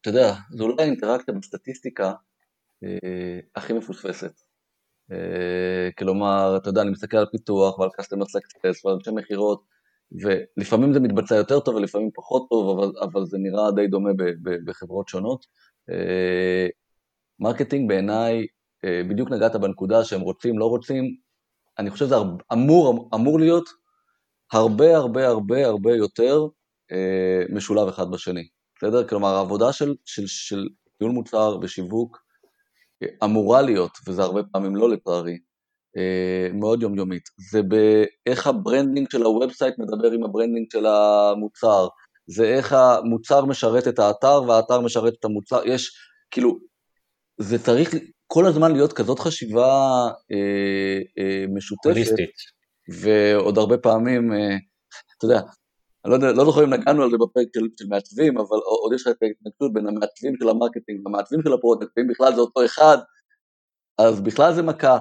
[0.00, 2.12] אתה יודע, זו אולי האינטראקציה בסטטיסטיקה
[2.84, 4.40] אה, הכי מפוספסת.
[5.12, 9.62] אה, כלומר, אתה יודע, אני מסתכל על פיתוח ועל customer success ועל אנשי מכירות,
[10.22, 14.22] ולפעמים זה מתבצע יותר טוב ולפעמים פחות טוב, אבל, אבל זה נראה די דומה ב,
[14.22, 15.46] ב, בחברות שונות.
[15.90, 16.66] אה,
[17.40, 18.46] marketing בעיניי,
[18.84, 21.16] אה, בדיוק נגעת בנקודה שהם רוצים, לא רוצים,
[21.78, 22.16] אני חושב שזה
[22.52, 23.68] אמור, אמור להיות
[24.52, 26.46] הרבה הרבה הרבה הרבה יותר
[27.50, 29.08] משולב אחד בשני, בסדר?
[29.08, 29.94] כלומר, העבודה של
[31.00, 32.21] ניהול מוצר ושיווק
[33.24, 35.38] אמורה להיות, וזה הרבה פעמים לא לצערי,
[35.96, 40.86] אה, מאוד יומיומית, זה באיך ה branding של ה website מדבר עם ה branding של
[40.86, 41.88] המוצר,
[42.26, 45.90] זה איך המוצר משרת את האתר והאתר משרת את המוצר, יש,
[46.30, 46.58] כאילו,
[47.40, 47.94] זה צריך
[48.26, 49.68] כל הזמן להיות כזאת חשיבה
[50.32, 52.30] אה, אה, משותפת, הוליסטית.
[53.02, 54.56] ועוד הרבה פעמים, אה,
[55.16, 55.40] אתה יודע,
[56.04, 58.92] אני לא, יודע, לא זוכר אם נגענו על זה בפרק של, של מעצבים, אבל עוד
[58.92, 62.34] יש לך את ההתנגדות בין המעצבים של ה marketing והמעצבים של ה product, ואם בכלל
[62.34, 62.98] זה אותו אחד,
[63.98, 64.98] אז בכלל זה מכה,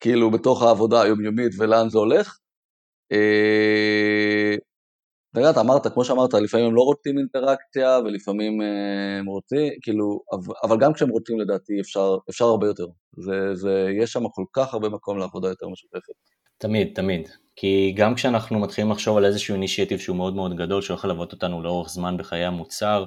[0.00, 2.38] כאילו, בתוך העבודה היומיומית ולאן זה הולך.
[3.12, 4.56] אה,
[5.50, 10.20] אתה אמרת, כמו שאמרת, לפעמים הם לא רוצים אינטראקציה, ולפעמים אה, הם רוצים, כאילו,
[10.64, 12.86] אבל גם כשהם רוצים לדעתי אפשר, אפשר הרבה יותר.
[13.16, 16.14] זה, זה, יש שם כל כך הרבה מקום לעבודה יותר משותפת.
[16.62, 17.28] תמיד, תמיד.
[17.56, 21.62] כי גם כשאנחנו מתחילים לחשוב על איזשהו initiative שהוא מאוד מאוד גדול, שיכול ללוות אותנו
[21.62, 23.04] לאורך זמן בחיי המוצר,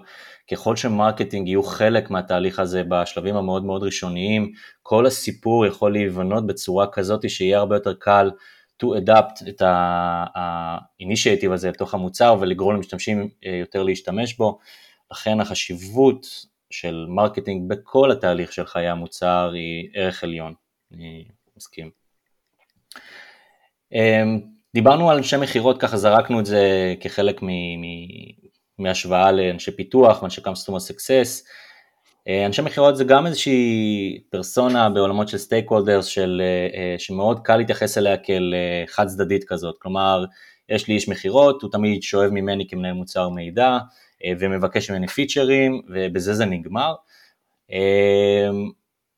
[0.51, 4.51] ככל ש marketing יהיו חלק מהתהליך הזה בשלבים המאוד מאוד ראשוניים,
[4.83, 8.31] כל הסיפור יכול להיבנות בצורה כזאת שיהיה הרבה יותר קל
[8.83, 9.61] to adapt את
[10.35, 14.59] ה initiative הזה לתוך המוצר ולגרום למשתמשים אה, יותר להשתמש בו,
[15.11, 16.27] לכן החשיבות
[16.69, 20.53] של marketing בכל התהליך של חיי המוצר היא ערך עליון,
[20.91, 21.25] אני
[21.57, 22.04] מסכים.
[23.93, 24.39] אמ,
[24.73, 27.41] דיברנו על אנשי מכירות, ככה זרקנו את זה כחלק
[28.79, 31.43] מהשוואה לאנשי פיתוח ואנשי customer success.
[32.27, 37.57] אה, אנשי מכירות זה גם איזושהי פרסונה בעולמות של stakeholders של, אה, אה, שמאוד קל
[37.57, 38.53] להתייחס אליה כאל
[38.87, 40.25] חד צדדית כזאת, כלומר
[40.69, 43.77] יש לי איש מכירות, הוא תמיד שואב ממני כמנהל מוצר מידע
[44.39, 46.93] ומבקש ממני פיצ'רים ובזה זה נגמר.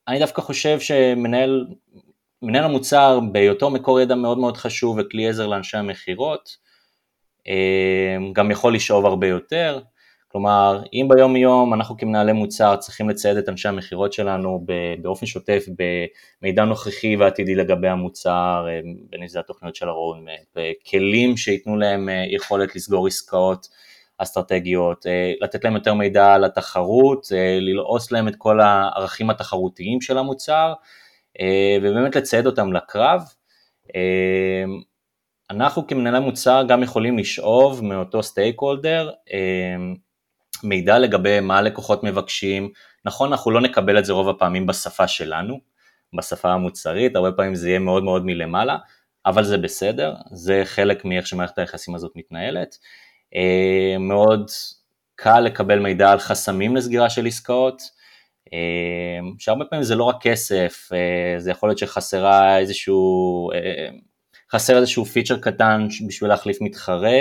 [0.08, 1.68] אני דווקא חושב שמנהל
[2.42, 6.58] מנהל המוצר בהיותו מקור ידע מאוד מאוד חשוב וכלי עזר לאנשי המכירות,
[7.48, 9.80] אה, גם יכול לשאוב הרבה יותר,
[10.28, 14.66] כלומר אם ביום יום אנחנו כמנהלי מוצר צריכים לצייד את אנשי המכירות שלנו
[15.02, 15.66] באופן שוטף
[16.42, 20.26] במידע נוכחי ועתידי לגבי המוצר, אה, בין אם זה התוכניות של הרון,
[20.90, 23.68] כלים שייתנו להם אה, יכולת לסגור עסקאות
[24.20, 25.06] אסטרטגיות,
[25.42, 27.28] לתת להם יותר מידע על התחרות,
[27.62, 30.74] ללעוס להם את כל הערכים התחרותיים של המוצר, אה,
[31.82, 33.22] ובאמת לצייד אותם לקרב.
[33.96, 34.64] אה,
[35.50, 39.76] אנחנו כמנהלי מוצר גם יכולים לשאוב מאותו סטייק הולדר אה,
[40.64, 42.70] מידע לגבי מה הלקוחות מבקשים,
[43.06, 45.60] נכון אנחנו לא נקבל את זה רוב הפעמים בשפה שלנו,
[46.18, 48.78] בשפה המוצרית, הרבה פעמים זה יהיה מאוד מאוד מלמעלה,
[49.26, 52.78] אבל זה בסדר, זה חלק מאיך שמערכת היחסים הזאת מתנהלת.
[54.00, 54.52] מאוד
[55.16, 57.82] קל לקבל מידע על חסמים לסגירה של עסקאות,
[59.40, 60.90] שהרבה פעמים זה לא רק כסף,
[61.38, 63.50] זה יכול להיות שחסרה איזשהו
[64.52, 67.20] חסר איזשהו פיצ'ר קטן בשביל להחליף מתחרה,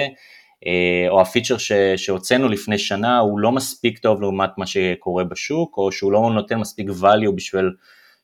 [0.67, 1.57] אה, או ה feature
[1.97, 6.59] שהוצאנו לפני שנה הוא לא מספיק טוב לעומת מה שקורה בשוק, או שהוא לא נותן
[6.59, 7.71] מספיק value בשביל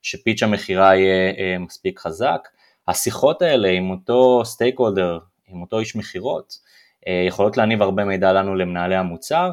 [0.03, 2.49] ש pitch המכירה יהיה אה, מספיק חזק.
[2.89, 5.19] השיחות האלה עם אותו stakeholder,
[5.49, 6.59] עם אותו איש מכירות,
[7.09, 9.51] אה, יכולות להניב הרבה מידע לנו למנהלי המוצר,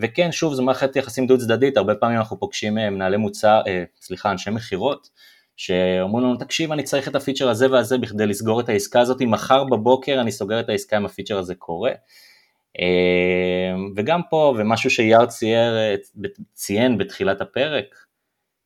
[0.00, 3.62] וכן, שוב, זו מערכת יחסים דו צדדית, הרבה פעמים אנחנו פוגשים מנהלי מוצר,
[4.00, 5.08] סליחה, אנשי מכירות,
[5.56, 9.22] שאומרים לנו, תקשיב, אני צריך את ה feature הזה והזה בכדי לסגור את העסקה הזאת,
[9.22, 11.92] מחר בבוקר אני סוגר את העסקה אם ה feature הזה קורה.
[12.78, 15.72] אמ, וגם פה, ומשהו שיאר צייר,
[16.54, 17.84] ציין בתחילת הפרק,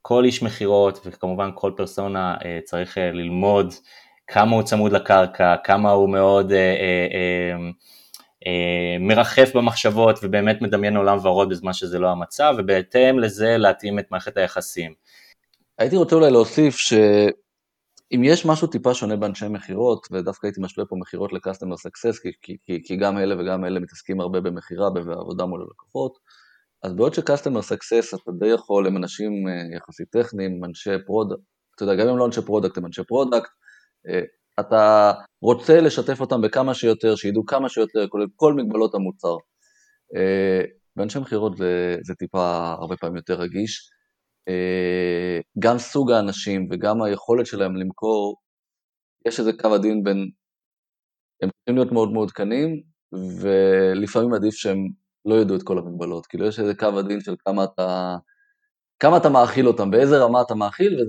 [0.02, 3.74] כל איש מכירות וכמובן כל פרסונה אה, צריך אה, ללמוד
[4.26, 7.56] כמה הוא צמוד לקרקע, כמה הוא מאוד אה,
[9.00, 14.36] מרחף במחשבות ובאמת מדמיין עולם ורוד בזמן שזה לא המצב, ובהתאם לזה להתאים את מערכת
[14.36, 14.94] היחסים.
[15.78, 20.96] הייתי רוצה אולי להוסיף שאם יש משהו טיפה שונה באנשי מכירות, ודווקא הייתי משווה פה
[20.96, 25.44] מכירות ל-customer success, כי, כי, כי, כי גם אלה וגם אלה מתעסקים הרבה במכירה ובעבודה
[25.46, 26.18] מול הלקוחות,
[26.82, 31.40] אז בעוד ש-customer success אתה די יכול, הם אנשים אה, יחסית טכניים, אנשי product,
[31.74, 33.50] אתה יודע, גם אם לא אנשי product, הם אנשי product,
[34.08, 34.20] אה,
[34.60, 39.36] אתה רוצה לשתף אותם בכמה שיותר, שידעו כמה שיותר, כולל כל מגבלות המוצר.
[40.16, 40.60] אה,
[40.96, 43.90] באנשי מכירות זה, זה טיפה הרבה פעמים יותר רגיש.
[44.48, 48.36] אה, גם סוג האנשים וגם היכולת שלהם למכור,
[49.28, 50.30] יש איזה קו עדין בין,
[51.42, 52.82] הם צריכים להיות מאוד כנים,
[53.40, 54.78] ולפעמים עדיף שהם
[55.24, 58.16] לא ידעו את כל המגבלות, כאילו יש איזה קו הדין של כמה אתה,
[58.98, 61.00] כמה אתה מאכיל אותם, באיזה רמה אתה מאכיל,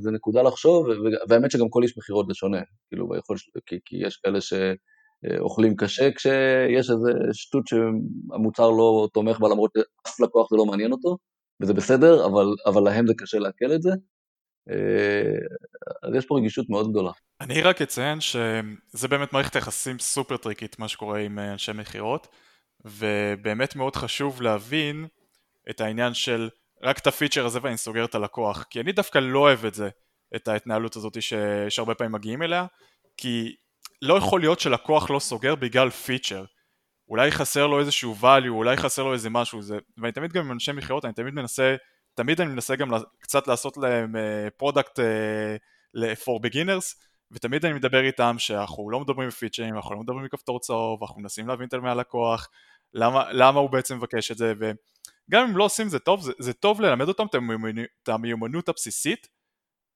[0.00, 0.86] זה נקודה לחשוב,
[1.28, 6.10] והאמת שגם כל איש מכירות זה שונה, כאילו ביכולת, כי, כי יש כאלה שאוכלים קשה
[6.12, 11.16] כשיש איזה שטות שהמוצר לא תומך בה למרות שאף לקוח זה לא מעניין אותו,
[11.62, 13.90] וזה בסדר, אבל, אבל להם זה קשה לעכל את זה.
[14.70, 17.10] אה, אז יש פה רגישות מאוד גדולה.
[17.40, 22.28] אני רק אציין שזה באמת מערכת יחסים סופר טריקית מה שקורה עם אה, אנשי מכירות
[22.84, 25.06] ובאמת מאוד חשוב להבין
[25.70, 26.48] את העניין של
[26.82, 29.88] רק את הפיצ'ר הזה ואני סוגר את הלקוח כי אני דווקא לא אוהב את זה,
[30.36, 31.22] את ההתנהלות הזאת
[31.68, 32.66] שהרבה פעמים מגיעים אליה
[33.16, 33.56] כי
[34.02, 36.44] לא יכול להיות שלקוח לא סוגר בגלל פיצ'ר.
[37.08, 40.52] אולי חסר לו איזשהו value, אולי חסר לו איזה משהו, זה, ואני תמיד גם עם
[40.52, 41.76] אנשי מכירות, אני תמיד מנסה,
[42.14, 42.90] תמיד אני מנסה גם
[43.20, 44.14] קצת לעשות להם
[44.56, 45.02] product uh,
[45.96, 46.96] uh, for beginners,
[47.30, 51.48] ותמיד אני מדבר איתם שאנחנו לא מדברים בפיצ'רים, אנחנו לא מדברים בכפתור צהוב, אנחנו מנסים
[51.48, 52.48] להבין את מהלקוח,
[52.94, 54.54] למה, למה הוא בעצם מבקש את זה,
[55.28, 57.26] וגם אם לא עושים זה טוב, זה, זה טוב ללמד אותם
[58.02, 59.28] את המיומנות הבסיסית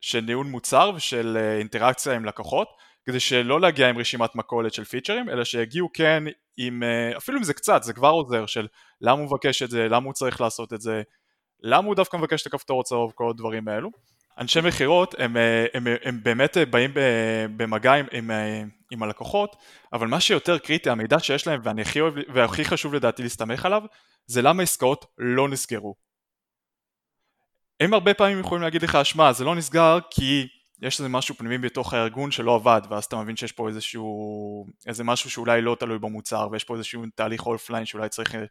[0.01, 2.69] של ניהול מוצר ושל uh, אינטראקציה עם לקוחות,
[3.05, 6.25] כדי שלא להגיע עם רשימת מכולת של פיצ'רים, אלא שיגיעו כן
[6.57, 8.67] עם, אה, אפילו אם זה קצת, זה כבר עוזר של
[9.01, 11.03] למה הוא מבקש את זה, למה הוא צריך לעשות את זה,
[11.61, 13.91] למה הוא דווקא מבקש את הכפתור הצהוב, כל הדברים האלו.
[14.38, 16.90] אנשי מכירות הם, אה, הם, הם, הם באמת באים
[17.57, 19.57] במגע עם, עם, אה, עם הלקוחות,
[19.92, 23.83] אבל מה שיותר קריטי, המידע שיש להם ואני הכי אוהב, והכי חשוב לדעתי להסתמך עליו,
[24.27, 25.94] זה למה עסקאות לא נסגרו.
[27.81, 30.46] הם הרבה פעמים יכולים להגיד לך, שמע, זה לא נסגר כי
[30.83, 35.05] יש איזה משהו פנימי בתוך הארגון שלא עבד ואז אתה מבין שיש פה איזשהו איזה
[35.05, 38.44] משהו שאולי לא תלוי במוצר ויש פה איזשהו תהליך offline שאולי צריך אה,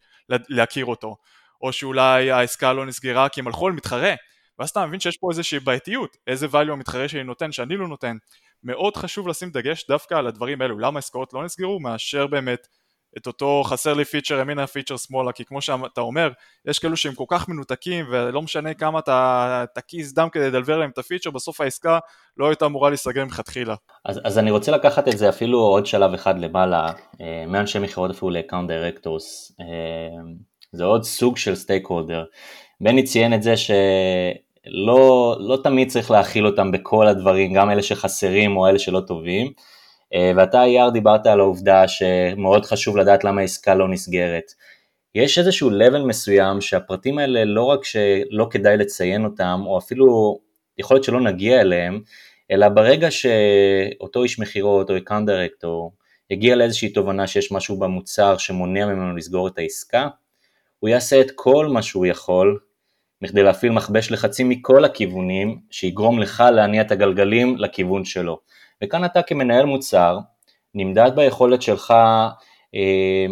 [0.50, 1.17] להכיר אותו
[1.62, 4.13] או שאולי העסקה לא נסגרה כי הם הלכו על מתחרה
[4.60, 8.18] ואז אתה מבין שיש פה איזושהי בעייתיות איזה value המתחרה שלי נותן שאני לא נותן
[8.63, 12.68] מאוד חשוב לשים דגש דווקא על הדברים האלו למה עסקאות לא נסגרו מאשר באמת
[13.18, 16.32] את אותו חסר לי פיצ'ר ימינה פיצ'ר שמאלה כי כמו שאתה אומר
[16.68, 20.89] יש כאלו שהם כל כך מנותקים ולא משנה כמה אתה תקיס דם כדי לדלבר להם
[20.89, 22.00] את הפיצ'ר בסוף העסקה
[22.38, 23.76] לא הייתה אמורה להיסגר מלכתחילה.
[24.06, 26.91] אז, אז אני רוצה לקחת את זה אפילו עוד שלב אחד למעלה
[27.22, 29.65] אה, מאנשי מכירות אפילו ל account directors אה,
[30.72, 32.26] זה עוד סוג של stakeholder.
[32.82, 33.76] בני ציין את זה שלא
[34.67, 39.51] לא תמיד צריך להכיל אותם בכל הדברים גם אלה שחסרים או אלה שלא טובים.
[40.13, 44.51] אה, ואתה יאיר דיברת על העובדה שמאוד חשוב לדעת למה העסקה לא נסגרת.
[45.15, 50.39] יש איזשהו level מסוים שהפרטים האלה לא רק שלא כדאי לציין אותם, או אפילו
[50.78, 52.01] יכול להיות שלא נגיע אליהם,
[52.51, 55.93] אלא ברגע שאותו איש מכירות או account director
[56.30, 60.08] יגיע לאיזושהי תובנה שיש משהו במוצר שמונע ממנו לסגור את העסקה,
[60.80, 62.60] הוא יעשה את כל מה שהוא יכול
[63.21, 68.39] בכדי להפעיל מכבש לחצים מכל הכיוונים, שיגרום לך להניע את הגלגלים לכיוון שלו.
[68.84, 70.19] וכאן אתה כמנהל מוצר
[70.75, 71.93] נמדד ביכולת שלך
[72.75, 73.25] אה,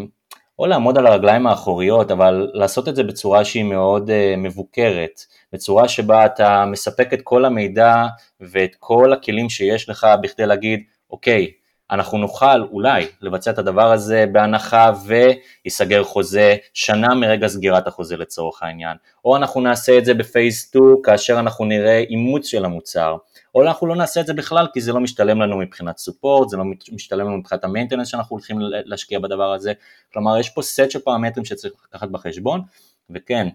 [0.60, 5.22] או לעמוד על הרגליים האחוריות, אבל לעשות את זה בצורה שהיא מאוד אה, מבוקרת,
[5.54, 8.06] בצורה שבה אתה מספק את כל המידע
[8.41, 11.52] ואת כל הכלים שיש לך בכדי להגיד, אוקיי,
[11.94, 18.64] אנחנו נוכל אולי לבצע את הדבר הזה בהנחה וייסגר חוזה שנה מרגע סגירת החוזה לצורך
[18.64, 23.18] העניין, או אנחנו נעשה את זה בפייס 2 כאשר אנחנו נראה אימוץ של המוצר,
[23.56, 26.58] או אנחנו לא נעשה את זה בכלל כי זה לא משתלם לנו מבחינת סופורט, זה
[26.58, 29.74] לא משתלם לנו מבחינת המיינטננס שאנחנו הולכים להשקיע בדבר הזה,
[30.14, 32.62] כלומר יש פה סט של פרמטרים שצריך לקחת בחשבון,
[33.10, 33.48] וכן,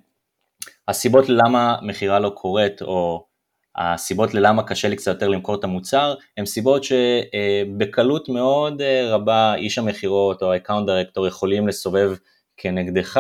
[0.89, 3.25] הסיבות ללמה מכירה לא קורית או
[3.79, 9.55] הסיבות ללמה קשה לי קצת יותר למכור את המוצר, הן סיבות שבקלות מאוד אה, רבה
[9.55, 12.13] איש המכירות או ה-account director יכולים לסובב
[12.57, 13.17] כנגדך,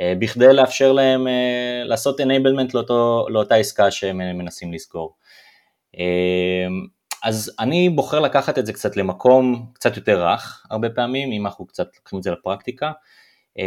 [0.00, 5.16] אה, בכדי לאפשר להם אה, לעשות enablement לאותו, לאותה עסקה שהם מנסים לסגור.
[7.22, 11.66] אז אני בוחר לקחת את זה קצת למקום קצת יותר רך הרבה פעמים, אם אנחנו
[11.66, 12.92] קצת לוקחים את זה לפרקטיקה,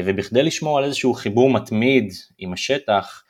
[0.05, 3.23] ובכדי לשמור על איזשהו חיבור מתמיד עם השטח,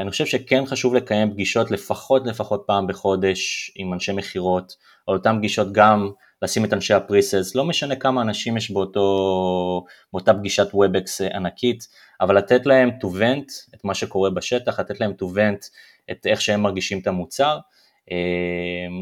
[0.00, 4.76] אני חושב שכן חשוב לקיים פגישות לפחות לפחות פעם בחודש עם אנשי מכירות,
[5.08, 6.10] או אותן פגישות גם
[6.42, 11.88] לשים את אנשי ה presales, לא משנה כמה אנשים יש באותו, באותה פגישת Webex ענקית,
[12.20, 15.66] אבל לתת להם to vent את מה שקורה בשטח, לתת להם to vent
[16.10, 17.58] את איך שהם מרגישים את המוצר,
[18.12, 18.16] אה,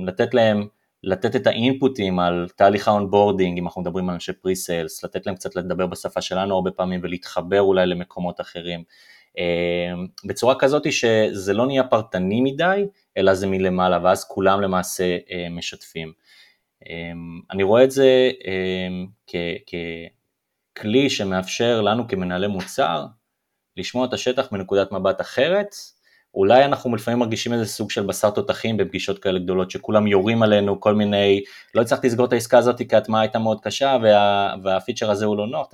[0.07, 0.67] לתת להם,
[1.03, 5.35] לתת את האינפוטים על תהליך ה onboarding, אם אנחנו מדברים על אנשי presales, לתת להם
[5.35, 8.85] קצת לדבר בשפה שלנו הרבה פעמים ולהתחבר אולי למקומות אחרים.
[9.39, 15.47] אמ, בצורה כזאת שזה לא נהיה פרטני מדי, אלא זה מלמעלה, ואז כולם למעשה אה,
[15.51, 16.13] משתפים.
[16.89, 19.07] אמ, אני רואה את זה אמ,
[20.77, 23.07] ככלי שמאפשר לנו כמנהלי מוצר
[23.77, 25.75] לשמוע את השטח מנקודת מבט אחרת,
[26.35, 30.81] אולי אנחנו לפעמים מרגישים איזה סוג של בשר תותחים בפגישות כאלה גדולות, שכולם יורים עלינו
[30.81, 31.43] כל מיני,
[31.75, 35.37] לא הצלחתי לסגור את העסקה הזאת כי ההטמעה הייתה מאוד קשה וה, והפיצ'ר הזה הוא
[35.37, 35.69] לא נוח,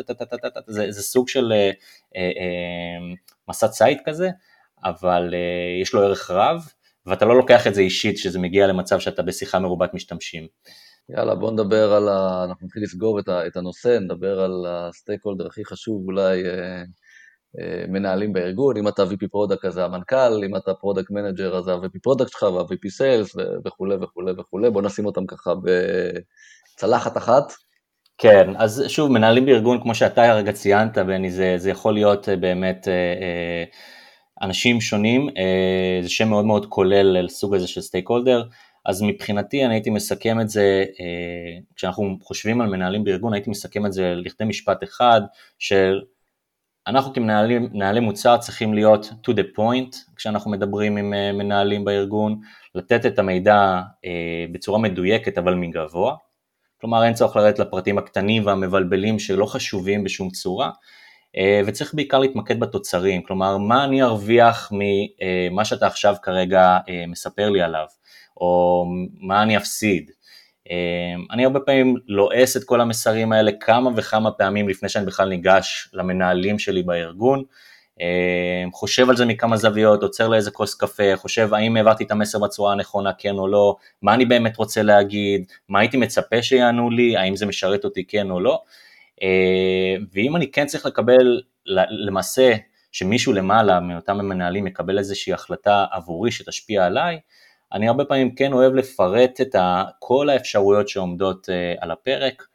[0.67, 1.71] זה, זה סוג של אה,
[2.17, 3.15] אה,
[3.49, 4.31] מסע ציד כזה,
[4.85, 6.61] אבל אה, יש לו ערך רב,
[7.07, 10.47] ואתה לא לוקח את זה אישית שזה מגיע למצב שאתה בשיחה מרובת משתמשים.
[11.09, 12.45] יאללה, בוא נדבר על ה...
[12.45, 18.77] אנחנו נתחיל לסגור את הנושא, נדבר על ה stakeholder הכי חשוב אולי אה, מנהלים בארגון,
[18.77, 22.31] אם אתה VP product אז זה המנכ"ל, אם אתה product manager אז זה ה-VP product
[22.31, 25.53] שלך וה-VP sales וכולי וכולי וכולי, בוא נשים אותם ככה
[26.75, 27.66] בצלחת אחת.
[28.19, 32.37] כן, אז שוב, מנהלים בארגון, כמו שאתה הרגע ציינת, בני, זה, זה יכול להיות אה,
[32.37, 33.65] באמת אה,
[34.43, 35.29] אנשים שונים,
[36.03, 38.45] זה שם מאוד מאוד כולל לסוג הזה של סטייק הולדר,
[38.87, 40.85] אז מבחינתי אני הייתי מסכם את זה,
[41.77, 45.21] כשאנחנו חושבים על מנהלים בארגון, הייתי מסכם את זה לכדי משפט אחד
[45.59, 46.01] של
[46.87, 52.41] אנחנו כמנהלי מוצר צריכים להיות to the point כשאנחנו מדברים עם אה, מנהלים בארגון,
[52.75, 56.15] לתת את המידע אה, בצורה מדויקת אבל מגבוה,
[56.81, 60.71] כלומר אין צורך לרדת לפרטים הקטנים והמבלבלים שלא חשובים בשום צורה,
[61.37, 67.63] אה, וצריך בעיקר להתמקד בתוצרים, כלומר מה אני ארוויח ממה שאתה עכשיו כרגע מספר לי
[67.63, 67.87] עליו,
[68.37, 68.85] או
[69.21, 70.11] מה אני אפסיד,
[71.31, 75.91] אני הרבה פעמים לועס את כל המסרים האלה כמה וכמה פעמים לפני שאני בכלל ניגש
[75.93, 77.45] למנהלים שלי בארגון,
[78.73, 82.73] חושב על זה מכמה זוויות, עוצר לאיזה כוס קפה, חושב האם העברתי את המסר בצורה
[82.73, 87.37] הנכונה, כן או לא, מה אני באמת רוצה להגיד, מה הייתי מצפה שיענו לי, האם
[87.37, 88.63] זה משרת אותי כן או לא,
[89.23, 91.41] אמ, ואם אני כן צריך לקבל
[92.07, 92.55] למעשה
[92.93, 97.21] שמישהו למעלה מאותם המנהלים יקבל איזושהי החלטה עבורי שתשפיע עליי,
[97.73, 99.55] אני הרבה פעמים כן אוהב לפרט את
[99.99, 102.47] כל האפשרויות שעומדות אה, על הפרק, אה,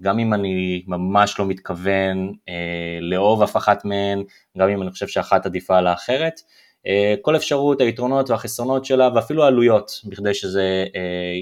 [0.00, 4.22] גם אם אני ממש לא מתכוון אה, לאהוב אף אחת מהן,
[4.58, 6.40] גם אם אני חושב שאחת עדיפה על האחרת,
[7.22, 10.86] כל אפשרות, היתרונות והחסרונות שלה ואפילו העלויות, בכדי שזה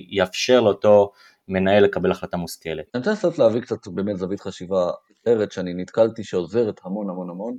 [0.08, 1.12] יאפשר לאותו
[1.48, 2.84] מנהל לקבל החלטה מושכלת.
[2.94, 4.90] אני רוצה לנסות להביא קצת באמת זווית חשיבה
[5.22, 7.58] אחרת שאני נתקלתי שעוזרת המון המון המון.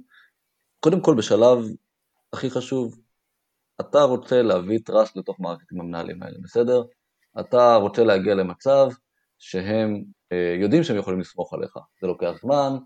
[0.80, 1.66] קודם כל בשלב
[2.34, 3.00] הכי חשוב,
[3.82, 6.84] אתה רוצה להביא טראסט לתוך מערכת עם המנהלים האלה, בסדר?
[7.40, 8.90] אתה רוצה להגיע למצב
[9.40, 12.78] שהם אה, יודעים שהם יכולים לסמוך עליך, זה לוקח זמן,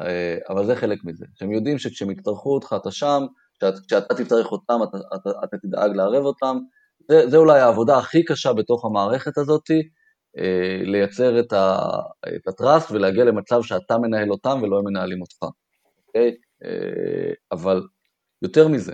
[0.00, 3.22] אה, אבל זה חלק מזה, שהם יודעים שכשהם יצטרכו אותך אתה שם,
[3.60, 6.56] שאת, כשאתה תצטרך אותם אתה, אתה, אתה תדאג לערב אותם,
[7.10, 9.70] זה, זה אולי העבודה הכי קשה בתוך המערכת הזאת,
[10.38, 11.52] אה, לייצר את,
[12.36, 15.36] את הטראסט ולהגיע למצב שאתה מנהל אותם ולא הם מנהלים אותך,
[16.06, 16.34] אוקיי?
[16.64, 17.82] אה, אבל
[18.42, 18.92] יותר מזה,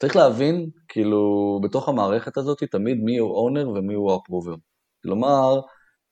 [0.00, 4.54] צריך להבין, כאילו, בתוך המערכת הזאת, תמיד מי הוא אונר ומי הוא הפרובר.
[5.02, 5.60] כלומר,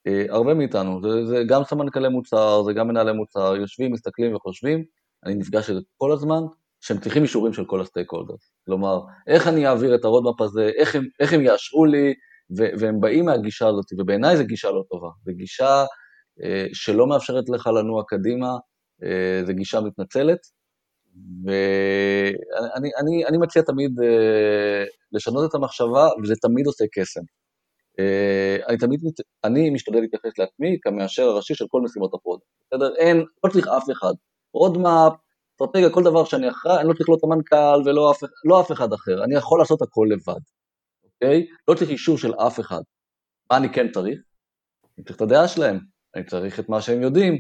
[0.07, 4.85] הרבה מאיתנו, זה, זה גם סמנכ"לי מוצר, זה גם מנהלי מוצר, יושבים, מסתכלים וחושבים,
[5.25, 6.43] אני נפגש זה כל הזמן,
[6.81, 8.53] שהם צריכים אישורים של כל ה stakeholders.
[8.67, 12.15] כלומר, איך אני אעביר את ה roadmap הזה, איך הם, איך הם יאשרו לי,
[12.59, 15.85] ו, והם באים מהגישה הזאת, ובעיניי זו גישה לא טובה, זו גישה
[16.43, 18.51] אה, שלא מאפשרת לך לנוע קדימה,
[19.03, 20.39] אה, זו גישה מתנצלת,
[21.45, 24.05] ואני אני, אני מציע תמיד uh,
[25.13, 27.21] לשנות את המחשבה, וזה תמיד עושה קסם.
[28.69, 29.01] אני תמיד,
[29.45, 32.95] אני משתדל להתייחס לעצמי כמאשר הראשי של כל משימות ה product, בסדר?
[32.97, 34.13] אין, לא צריך אף אחד.
[34.55, 35.13] roadmap,
[35.53, 38.73] אסטרטגיה, כל דבר שאני אחראי, אני לא צריך לא את המנכ"ל ולא אף, לא אף
[38.73, 40.41] אחד אחר, אני יכול לעשות הכל לבד,
[41.05, 41.47] אוקיי?
[41.69, 42.81] לא צריך אישור של אף אחד.
[43.51, 44.21] מה אני כן צריך?
[44.99, 45.79] אני צריך את הדעה שלהם,
[46.15, 47.39] אני צריך את מה שהם יודעים,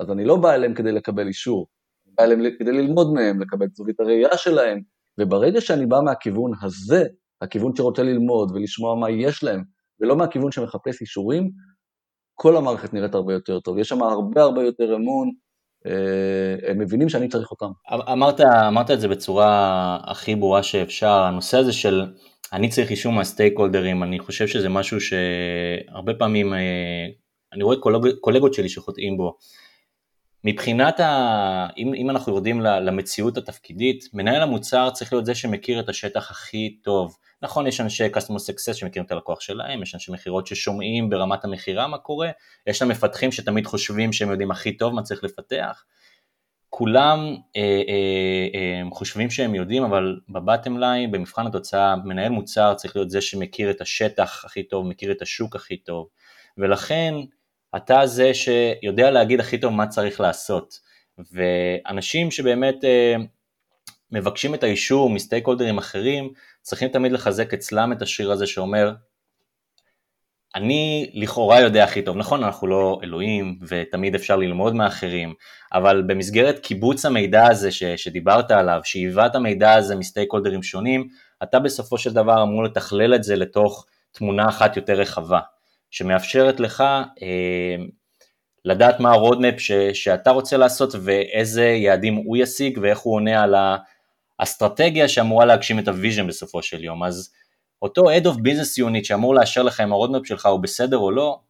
[0.00, 1.66] אז אני לא בא אליהם כדי לקבל אישור,
[2.06, 4.80] אני בא אליהם כדי ללמוד מהם, לקבל את זווית הראייה שלהם,
[5.20, 7.04] וברגע שאני בא מהכיוון הזה,
[7.40, 9.62] הכיוון שרוצה ללמוד ולשמוע מה יש להם,
[10.02, 11.50] ולא מהכיוון שמחפש אישורים,
[12.34, 13.78] כל המערכת נראית הרבה יותר טוב.
[13.78, 15.30] יש שם הרבה הרבה יותר אמון,
[15.86, 17.70] אה, הם מבינים שאני צריך אותם.
[17.92, 22.06] אמ-, אמרת, אמרת את זה בצורה הכי ברורה שאפשר, הנושא הזה של
[22.52, 27.06] אני צריך אישור מהסטייק הולדרים, אני חושב שזה משהו שהרבה פעמים אה,
[27.52, 29.36] אני רואה קולג, קולגות שלי שחוטאים בו.
[30.44, 31.66] מבחינת ה...
[31.78, 36.78] אם, אם אנחנו יורדים למציאות התפקידית, מנהל המוצר צריך להיות זה שמכיר את השטח הכי
[36.82, 37.16] טוב.
[37.42, 41.86] נכון, יש אנשי customer success שמכירים את הלקוח שלהם, יש אנשי מכירות ששומעים ברמת המכירה
[41.86, 42.30] מה קורה,
[42.66, 45.84] יש להם מפתחים שתמיד חושבים שהם יודעים הכי טוב מה צריך לפתח.
[46.70, 47.18] כולם
[47.56, 53.10] אה, אה, אה, חושבים שהם יודעים, אבל בבטם ליין, במבחן התוצאה, מנהל מוצר צריך להיות
[53.10, 56.08] זה שמכיר את השטח הכי טוב, מכיר את השוק הכי טוב,
[56.58, 57.14] ולכן
[57.76, 60.92] אתה זה שיודע להגיד הכי טוב מה צריך לעשות.
[61.32, 63.16] ואנשים שבאמת אה,
[64.12, 66.32] מבקשים את האישור מסטייק הולדרים אחרים,
[66.62, 68.92] צריכים תמיד לחזק אצלם את השיר הזה שאומר,
[70.54, 75.34] אני לכאורה יודע הכי טוב, נכון אנחנו לא אלוהים ותמיד אפשר ללמוד מאחרים,
[75.72, 81.08] אבל במסגרת קיבוץ המידע הזה ש, שדיברת עליו, שאיבת המידע הזה מסטייק הולדרים שונים,
[81.42, 85.40] אתה בסופו של דבר אמור לתכלל את זה לתוך תמונה אחת יותר רחבה.
[85.90, 86.80] שמאפשרת לך
[87.22, 87.76] אה,
[88.64, 93.42] לדעת מה ה roadmap ש, שאתה רוצה לעשות ואיזה יעדים הוא ישיג ואיך הוא עונה
[93.42, 93.54] על
[94.42, 97.04] האסטרטגיה שאמורה להגשים את ה vision בסופו של יום.
[97.04, 97.32] אז
[97.82, 101.10] אותו Head of Business Unit שאמור לאשר לך אם ה roadmap שלך הוא בסדר או
[101.10, 101.40] לא,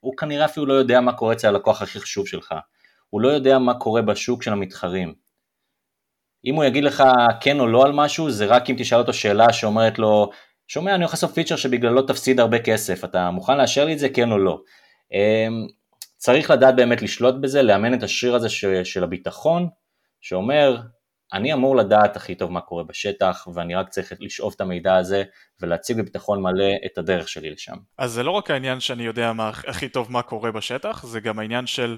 [0.00, 2.54] הוא כנראה אפילו לא יודע מה קורה אצל הלקוח הכי חשוב שלך.
[3.10, 5.14] הוא לא יודע מה קורה בשוק של המתחרים.
[6.44, 7.02] אם הוא יגיד לך
[7.40, 10.30] כן או לא על משהו, זה רק אם תשאל אותו שאלה שאומרת לו,
[10.68, 14.08] שומע, אני הולך לעשות פיצ'ר שבגללו תפסיד הרבה כסף, אתה מוכן לאשר לי את זה,
[14.08, 14.60] כן או לא?
[15.12, 15.66] אמ,
[16.16, 18.48] צריך לדעת באמת לשלוט בזה, לאמן את השריר הזה
[18.84, 19.68] של הביטחון,
[20.20, 20.80] שאומר,
[21.32, 25.24] אני אמור לדעת הכי טוב מה קורה בשטח, ואני רק צריך לשאוב את המידע הזה
[25.60, 27.76] ולהציג בביטחון מלא את הדרך שלי לשם.
[27.98, 31.38] אז זה לא רק העניין שאני יודע מה, הכי טוב מה קורה בשטח, זה גם
[31.38, 31.96] העניין של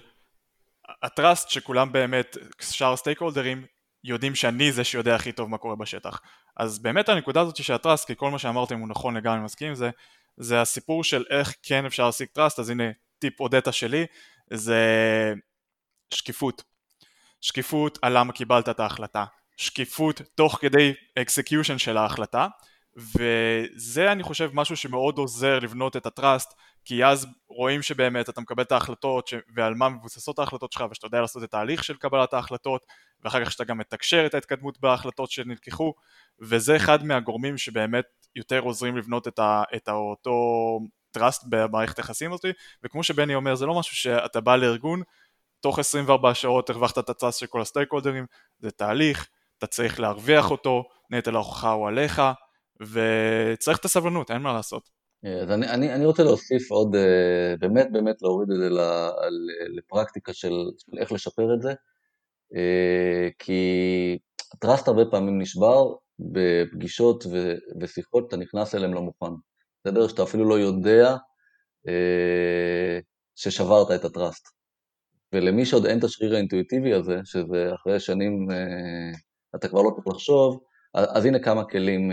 [1.02, 3.66] ה trust שכולם באמת, שאר ה stakeholderים,
[4.04, 6.20] יודעים שאני זה שיודע הכי טוב מה קורה בשטח.
[6.56, 9.44] אז באמת הנקודה הזאת של ה trust, כי כל מה שאמרתם הוא נכון לגמרי, אני
[9.44, 9.90] מסכים עם זה,
[10.36, 12.84] זה הסיפור של איך כן אפשר להשיג trust, אז הנה
[13.18, 14.06] טיפ אודטה שלי,
[14.50, 14.84] זה
[16.14, 16.71] שקיפות.
[17.42, 19.24] שקיפות על למה קיבלת את ההחלטה.
[19.56, 22.46] שקיפות תוך כדי execution של ההחלטה,
[22.96, 26.54] וזה אני חושב משהו שמאוד עוזר לבנות את ה trust
[26.84, 29.34] כי אז רואים שבאמת אתה מקבל את ההחלטות ש...
[29.56, 32.86] ועל מה מבוססות ההחלטות שלך ושאתה יודע לעשות את ההליך של קבלת ההחלטות
[33.24, 35.94] ואחר כך שאתה גם מתקשר את ההתקדמות בהחלטות שנלקחו
[36.40, 38.04] וזה אחד מהגורמים שבאמת
[38.36, 39.62] יותר עוזרים לבנות את, ה...
[39.76, 40.32] את אותו
[41.10, 42.46] טראסט במערכת היחסים הזאת
[42.84, 45.02] וכמו שבני אומר זה לא משהו שאתה בא לארגון
[45.62, 48.26] תוך 24 שעות הרווחת את הטראסט של כל הסטייק הולדרים
[48.58, 52.22] זה תהליך אתה צריך להרוויח אותו נטל ההוכחה הוא עליך
[52.80, 54.90] וצריך את הסבלנות אין מה לעשות
[55.42, 58.68] אז אני, אני, אני רוצה להוסיף עוד, אה, באמת באמת להוריד את זה
[59.76, 61.70] לפרקטיקה של, של איך לשפר את זה,
[62.56, 64.18] אה, כי
[64.54, 65.84] הטראסט הרבה פעמים נשבר
[66.18, 67.24] בפגישות
[67.80, 69.32] ושיחות, אתה נכנס אליהם לא מוכן.
[69.84, 70.08] בסדר?
[70.08, 71.16] שאתה אפילו לא יודע
[71.88, 72.98] אה,
[73.34, 74.61] ששברת את הטראסט.
[75.32, 78.48] ולמי שעוד אין את השריר האינטואיטיבי הזה, שזה אחרי שנים
[79.56, 80.60] אתה כבר לא צריך לחשוב,
[80.94, 82.10] אז, הנה כמה כלים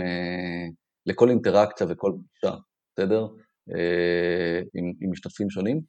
[1.06, 2.56] לכל אינטראקציה וכל פגישה.
[2.92, 3.26] בסדר?
[3.74, 5.80] אה, עם, עם משתתפים שונים.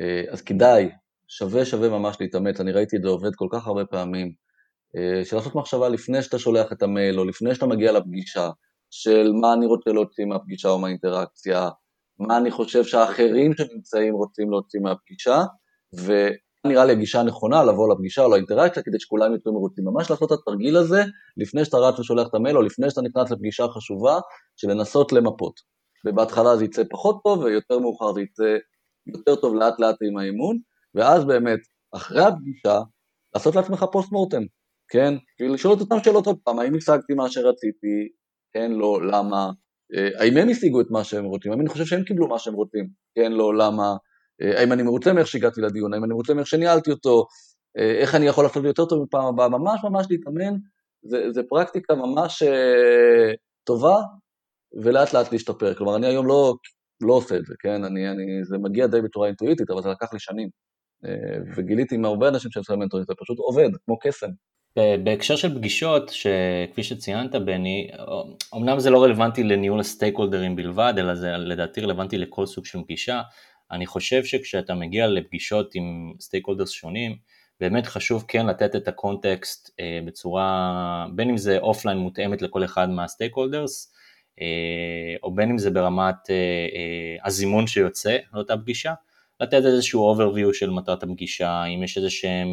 [0.00, 0.90] אה, אז כדאי,
[1.28, 4.32] שווה שווה ממש להתאמץ, אני ראיתי את זה עובד כל כך הרבה פעמים,
[4.96, 8.50] אה, של לעשות מחשבה לפני שאתה שולח את המייל, או לפני שאתה מגיע לפגישה,
[8.90, 11.68] של מה אני רוצה להוציא מהפגישה או מהאינטראקציה,
[12.18, 15.38] מה אני חושב שהאחרים שנמצאים רוצים להוציא מהפגישה,
[16.66, 19.84] ונראה לי הגישה הנכונה לבוא לפגישה או לאינטראקציה כדי שכולם יצאו מרוצים.
[19.84, 21.02] ממש לעשות את התרגיל הזה
[21.36, 24.18] לפני שאתה רץ ושולח את המייל, או לפני שאתה נכנס לפגישה חשובה,
[24.56, 25.60] של לנסות למפות.
[26.06, 28.56] ובהתחלה זה יצא פחות טוב, ויותר מאוחר זה יצא
[29.06, 30.58] יותר טוב לאט לאט עם האימון,
[30.94, 31.60] ואז באמת,
[31.94, 32.80] אחרי הפגישה,
[33.34, 34.42] לעשות לעצמך פוסט מורטם,
[34.88, 35.14] כן?
[35.36, 38.08] כאילו לשאול את אותן שאלות עוד פעם, האם השגתי מה שרציתי,
[38.54, 39.50] כן, לא, למה,
[39.94, 42.54] אה, האם הם השיגו את מה שהם רוצים, האם אני חושב שהם קיבלו מה שהם
[42.54, 43.96] רוצים, כן, לא, למה,
[44.40, 47.26] האם אני מרוצה מאיך שהגעתי לדיון, האם אני מרוצה מאיך שניהלתי אותו,
[47.78, 50.56] אה, איך אני יכול לעשות יותר טוב מפעם הבאה, ממש ממש להתאמן,
[51.02, 52.42] זה, זה פרקטיקה ממש
[53.64, 53.96] טובה
[54.82, 55.74] ולאט לאט להשתפר.
[55.74, 56.54] כלומר, אני היום לא,
[57.00, 57.84] לא עושה את זה, כן?
[57.84, 60.48] אני, אני, זה מגיע די בצורה אינטואיטית, אבל זה לקח לי שנים.
[61.04, 64.30] אה, וגיליתי עם הרבה אנשים שאני עושה מנטורית, זה פשוט עובד, כמו קסם.
[65.04, 67.90] בהקשר של פגישות, שכפי שציינת בני,
[68.54, 72.82] אמנם זה לא רלוונטי לניהול ה stakeholderים בלבד, אלא זה לדעתי רלוונטי לכל סוג של
[72.82, 73.22] פגישה.
[73.70, 77.16] אני חושב שכשאתה מגיע לפגישות עם stakeholders שונים,
[77.60, 82.64] באמת חשוב כן לתת את ה context אה, בצורה, בין אם זה offline מותאמת לכל
[82.64, 83.92] אחד מה stakeholders,
[84.40, 88.94] אה, או בין אם זה ברמת אה, הזימון שיוצא לאותה פגישה,
[89.40, 92.48] לתת איזשהו overview של מטרת הפגישה, אם יש איזה שהם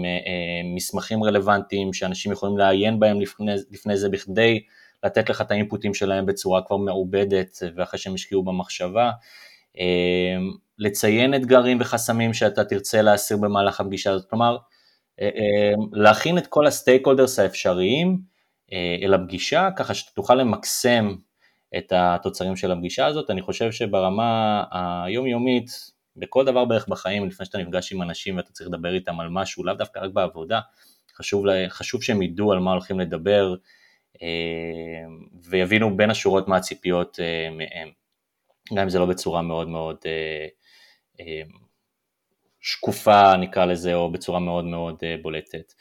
[0.76, 4.64] מסמכים רלוונטיים שאנשים יכולים לעיין בהם לפני, לפני זה בכדי
[5.04, 9.12] לתת לך את האינפוטים שלהם בצורה כבר מעובדת ואחרי שהם השקיעו במחשבה,
[10.84, 14.58] לציין אתגרים וחסמים שאתה תרצה להסיר במהלך הפגישה הזאת, כלומר
[15.22, 18.20] אה, אה, להכין את כל הסטייק הולדרס האפשריים
[18.74, 21.16] אה, אל הפגישה, ככה שאתה תוכל למקסם
[21.78, 23.30] את התוצרים של הפגישה הזאת.
[23.30, 28.70] אני חושב שברמה היומיומית, בכל דבר בערך בחיים, לפני שאתה נפגש עם אנשים ואתה צריך
[28.70, 30.60] לדבר איתם על משהו, לאו דווקא רק בעבודה,
[31.16, 33.56] חשוב, חשוב שהם ידעו על מה הולכים לדבר
[35.50, 37.20] ויבינו בין השורות מה הציפיות
[37.52, 37.90] מהם,
[38.74, 39.98] גם אם זה לא בצורה מאוד מאוד
[42.62, 45.74] שקופה נקרא לזה, או בצורה מאוד מאוד אה, בולטת.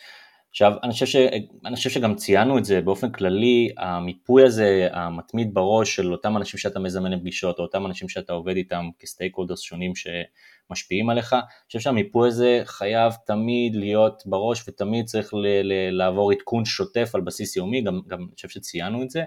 [0.53, 1.17] עכשיו, אני חושב, ש,
[1.65, 6.61] אני חושב שגם ציינו את זה באופן כללי, המיפוי הזה המתמיד בראש של אותם אנשים
[6.61, 11.43] שאתה מזמן לפגישות, או אותם אנשים שאתה עובד איתם כסטייק הולדרס שונים שמשפיעים עליך, אני
[11.67, 17.21] חושב שהמיפוי הזה חייב תמיד להיות בראש ותמיד צריך ל, ל, לעבור עדכון שוטף על
[17.21, 19.25] בסיס יומי, גם, גם אני חושב שציינו את זה,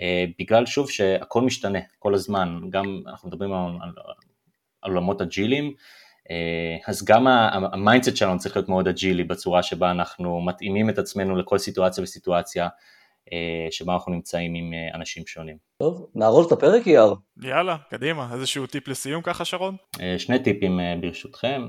[0.00, 3.92] אה, בגלל שוב שהכל משתנה כל הזמן, גם אנחנו מדברים על, על
[4.86, 5.72] עולמות אג'ילים,
[6.30, 7.26] אה, אז גם
[7.72, 12.04] ה mindset שלנו צריך להיות מאוד אג'ילי בצורה שבה אנחנו מתאימים את עצמנו לכל סיטואציה
[12.04, 12.68] וסיטואציה
[13.32, 15.56] אה, שבה אנחנו נמצאים עם אה, אנשים שונים.
[15.78, 17.14] טוב, נארוז את הפרק יאיר.
[17.42, 19.76] יאללה, קדימה, איזשהו טיפ לסיום ככה שרון?
[20.18, 21.66] שני טיפים ברשותכם.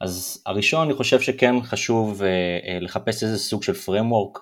[0.00, 2.22] אז הראשון, אני חושב שכן חשוב
[2.80, 4.38] לחפש איזה סוג של framework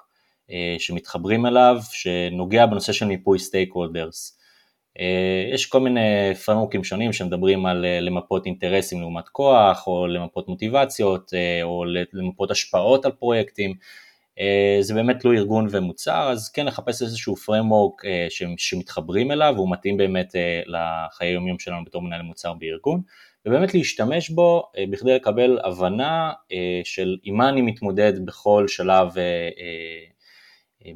[0.78, 4.38] שמתחברים אליו, שנוגע בנושא של מיפוי stakeholders.
[5.00, 10.06] אה, יש כל מיני framework ים שונים שמדברים על אה, למפות אינטרסים לעומת כוח, או
[10.06, 13.74] למפות מוטיבציות, אה, או למפות השפעות על פרויקטים.
[14.80, 18.02] זה באמת תלוי ארגון ומוצר, אז כן לחפש איזשהו framework
[18.58, 20.34] שמתחברים אליו, והוא מתאים באמת
[20.66, 23.00] לחיי יומיום שלנו בתור מנהל מוצר בארגון,
[23.46, 26.32] ובאמת להשתמש בו בכדי לקבל הבנה
[26.84, 29.08] של עם מה אני מתמודד בכל שלב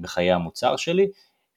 [0.01, 1.07] בחיי המוצר שלי.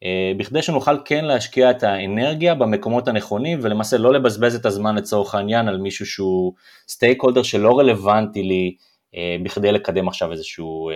[0.03, 5.35] אה, בכדי שנוכל כן להשקיע את האנרגיה במקומות הנכונים ולמעשה לא לבזבז את הזמן לצורך
[5.35, 6.53] העניין על מישהו שהוא
[6.87, 8.75] סטייק הולדר שלא רלוונטי לי
[9.15, 10.95] אה, בכדי לקדם עכשיו איזשהו אה,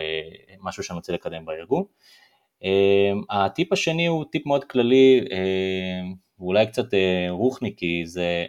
[0.61, 1.83] משהו שאני רוצה לקדם בארגון.
[3.29, 5.21] הטיפ השני הוא טיפ מאוד כללי
[6.39, 6.85] ואולי קצת
[7.29, 8.45] רוחניקי, זה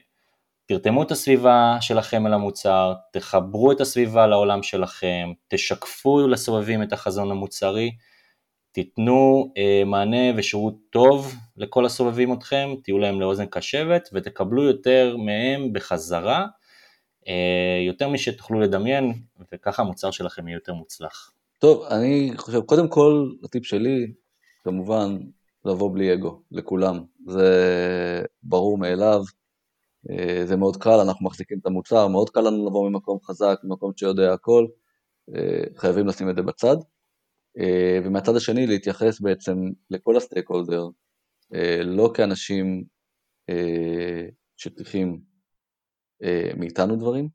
[0.66, 7.30] תרתמו את הסביבה שלכם אל המוצר, תחברו את הסביבה לעולם שלכם, תשקפו לסובבים את החזון
[7.30, 7.90] המוצרי
[8.78, 15.72] תיתנו אה, מענה ושירות טוב לכל הסובבים אתכם, תהיו להם לאוזן קשבת ותקבלו יותר מהם
[15.72, 16.46] בחזרה,
[17.28, 19.12] אה, יותר משתוכלו לדמיין,
[19.52, 21.32] וככה המוצר שלכם יהיה יותר מוצלח.
[21.58, 24.12] טוב, אני חושב, קודם כל, הטיפ שלי,
[24.64, 25.18] כמובן,
[25.64, 27.04] לבוא בלי אגו, לכולם.
[27.26, 29.22] זה ברור מאליו,
[30.10, 33.92] אה, זה מאוד קל, אנחנו מחזיקים את המוצר, מאוד קל לנו לבוא ממקום חזק, ממקום
[33.96, 34.66] שיודע הכל,
[35.34, 36.76] אה, חייבים לשים את זה בצד.
[37.58, 39.56] אה, ומהצד השני להתייחס בעצם
[39.90, 40.86] לכל הסטייק הולדר,
[41.54, 42.84] אה, לא כאנשים
[43.48, 45.20] אה, שצריכים
[46.56, 47.28] מאיתנו דברים,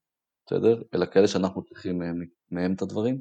[0.46, 0.82] בסדר?
[0.96, 2.20] אלא כאלה שאנחנו צריכים מהם,
[2.52, 3.20] מהם את הדברים,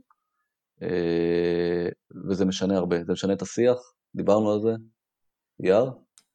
[2.28, 3.78] וזה משנה הרבה, זה משנה את השיח,
[4.14, 4.70] דיברנו על זה,
[5.60, 5.90] יאר?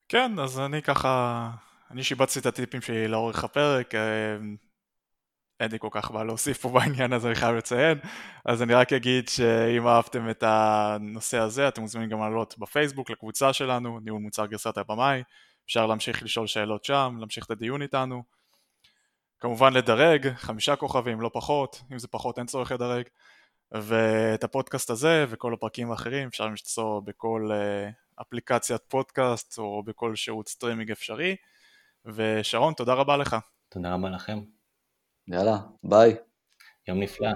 [0.10, 1.50] כן, אז אני ככה,
[1.92, 3.94] אני שיבצתי את הטיפים שלי לאורך הפרק,
[5.60, 7.98] אין לי כל כך מה להוסיף פה בעניין הזה, אני חייב לציין.
[8.46, 13.54] אז אני רק אגיד שאם אהבתם את הנושא הזה, אתם מוזמנים גם לעלות בפייסבוק לקבוצה
[13.54, 15.24] שלנו, ניהול מוצר גרסת הבמאי.
[15.66, 18.24] אפשר להמשיך לשאול שאלות שם, להמשיך את הדיון איתנו.
[19.40, 23.04] כמובן לדרג, חמישה כוכבים, לא פחות, אם זה פחות אין צורך לדרג.
[23.72, 30.48] ואת הפודקאסט הזה וכל הפרקים האחרים אפשר למצוא בכל אה, אפליקציית פודקאסט או בכל שירות
[30.50, 31.36] סטרימינג אפשרי.
[32.06, 33.36] ושרון, תודה רבה לך.
[33.70, 34.57] תודה רבה לכם.
[35.28, 36.16] יאללה, ביי.
[36.88, 37.30] יום נפלא.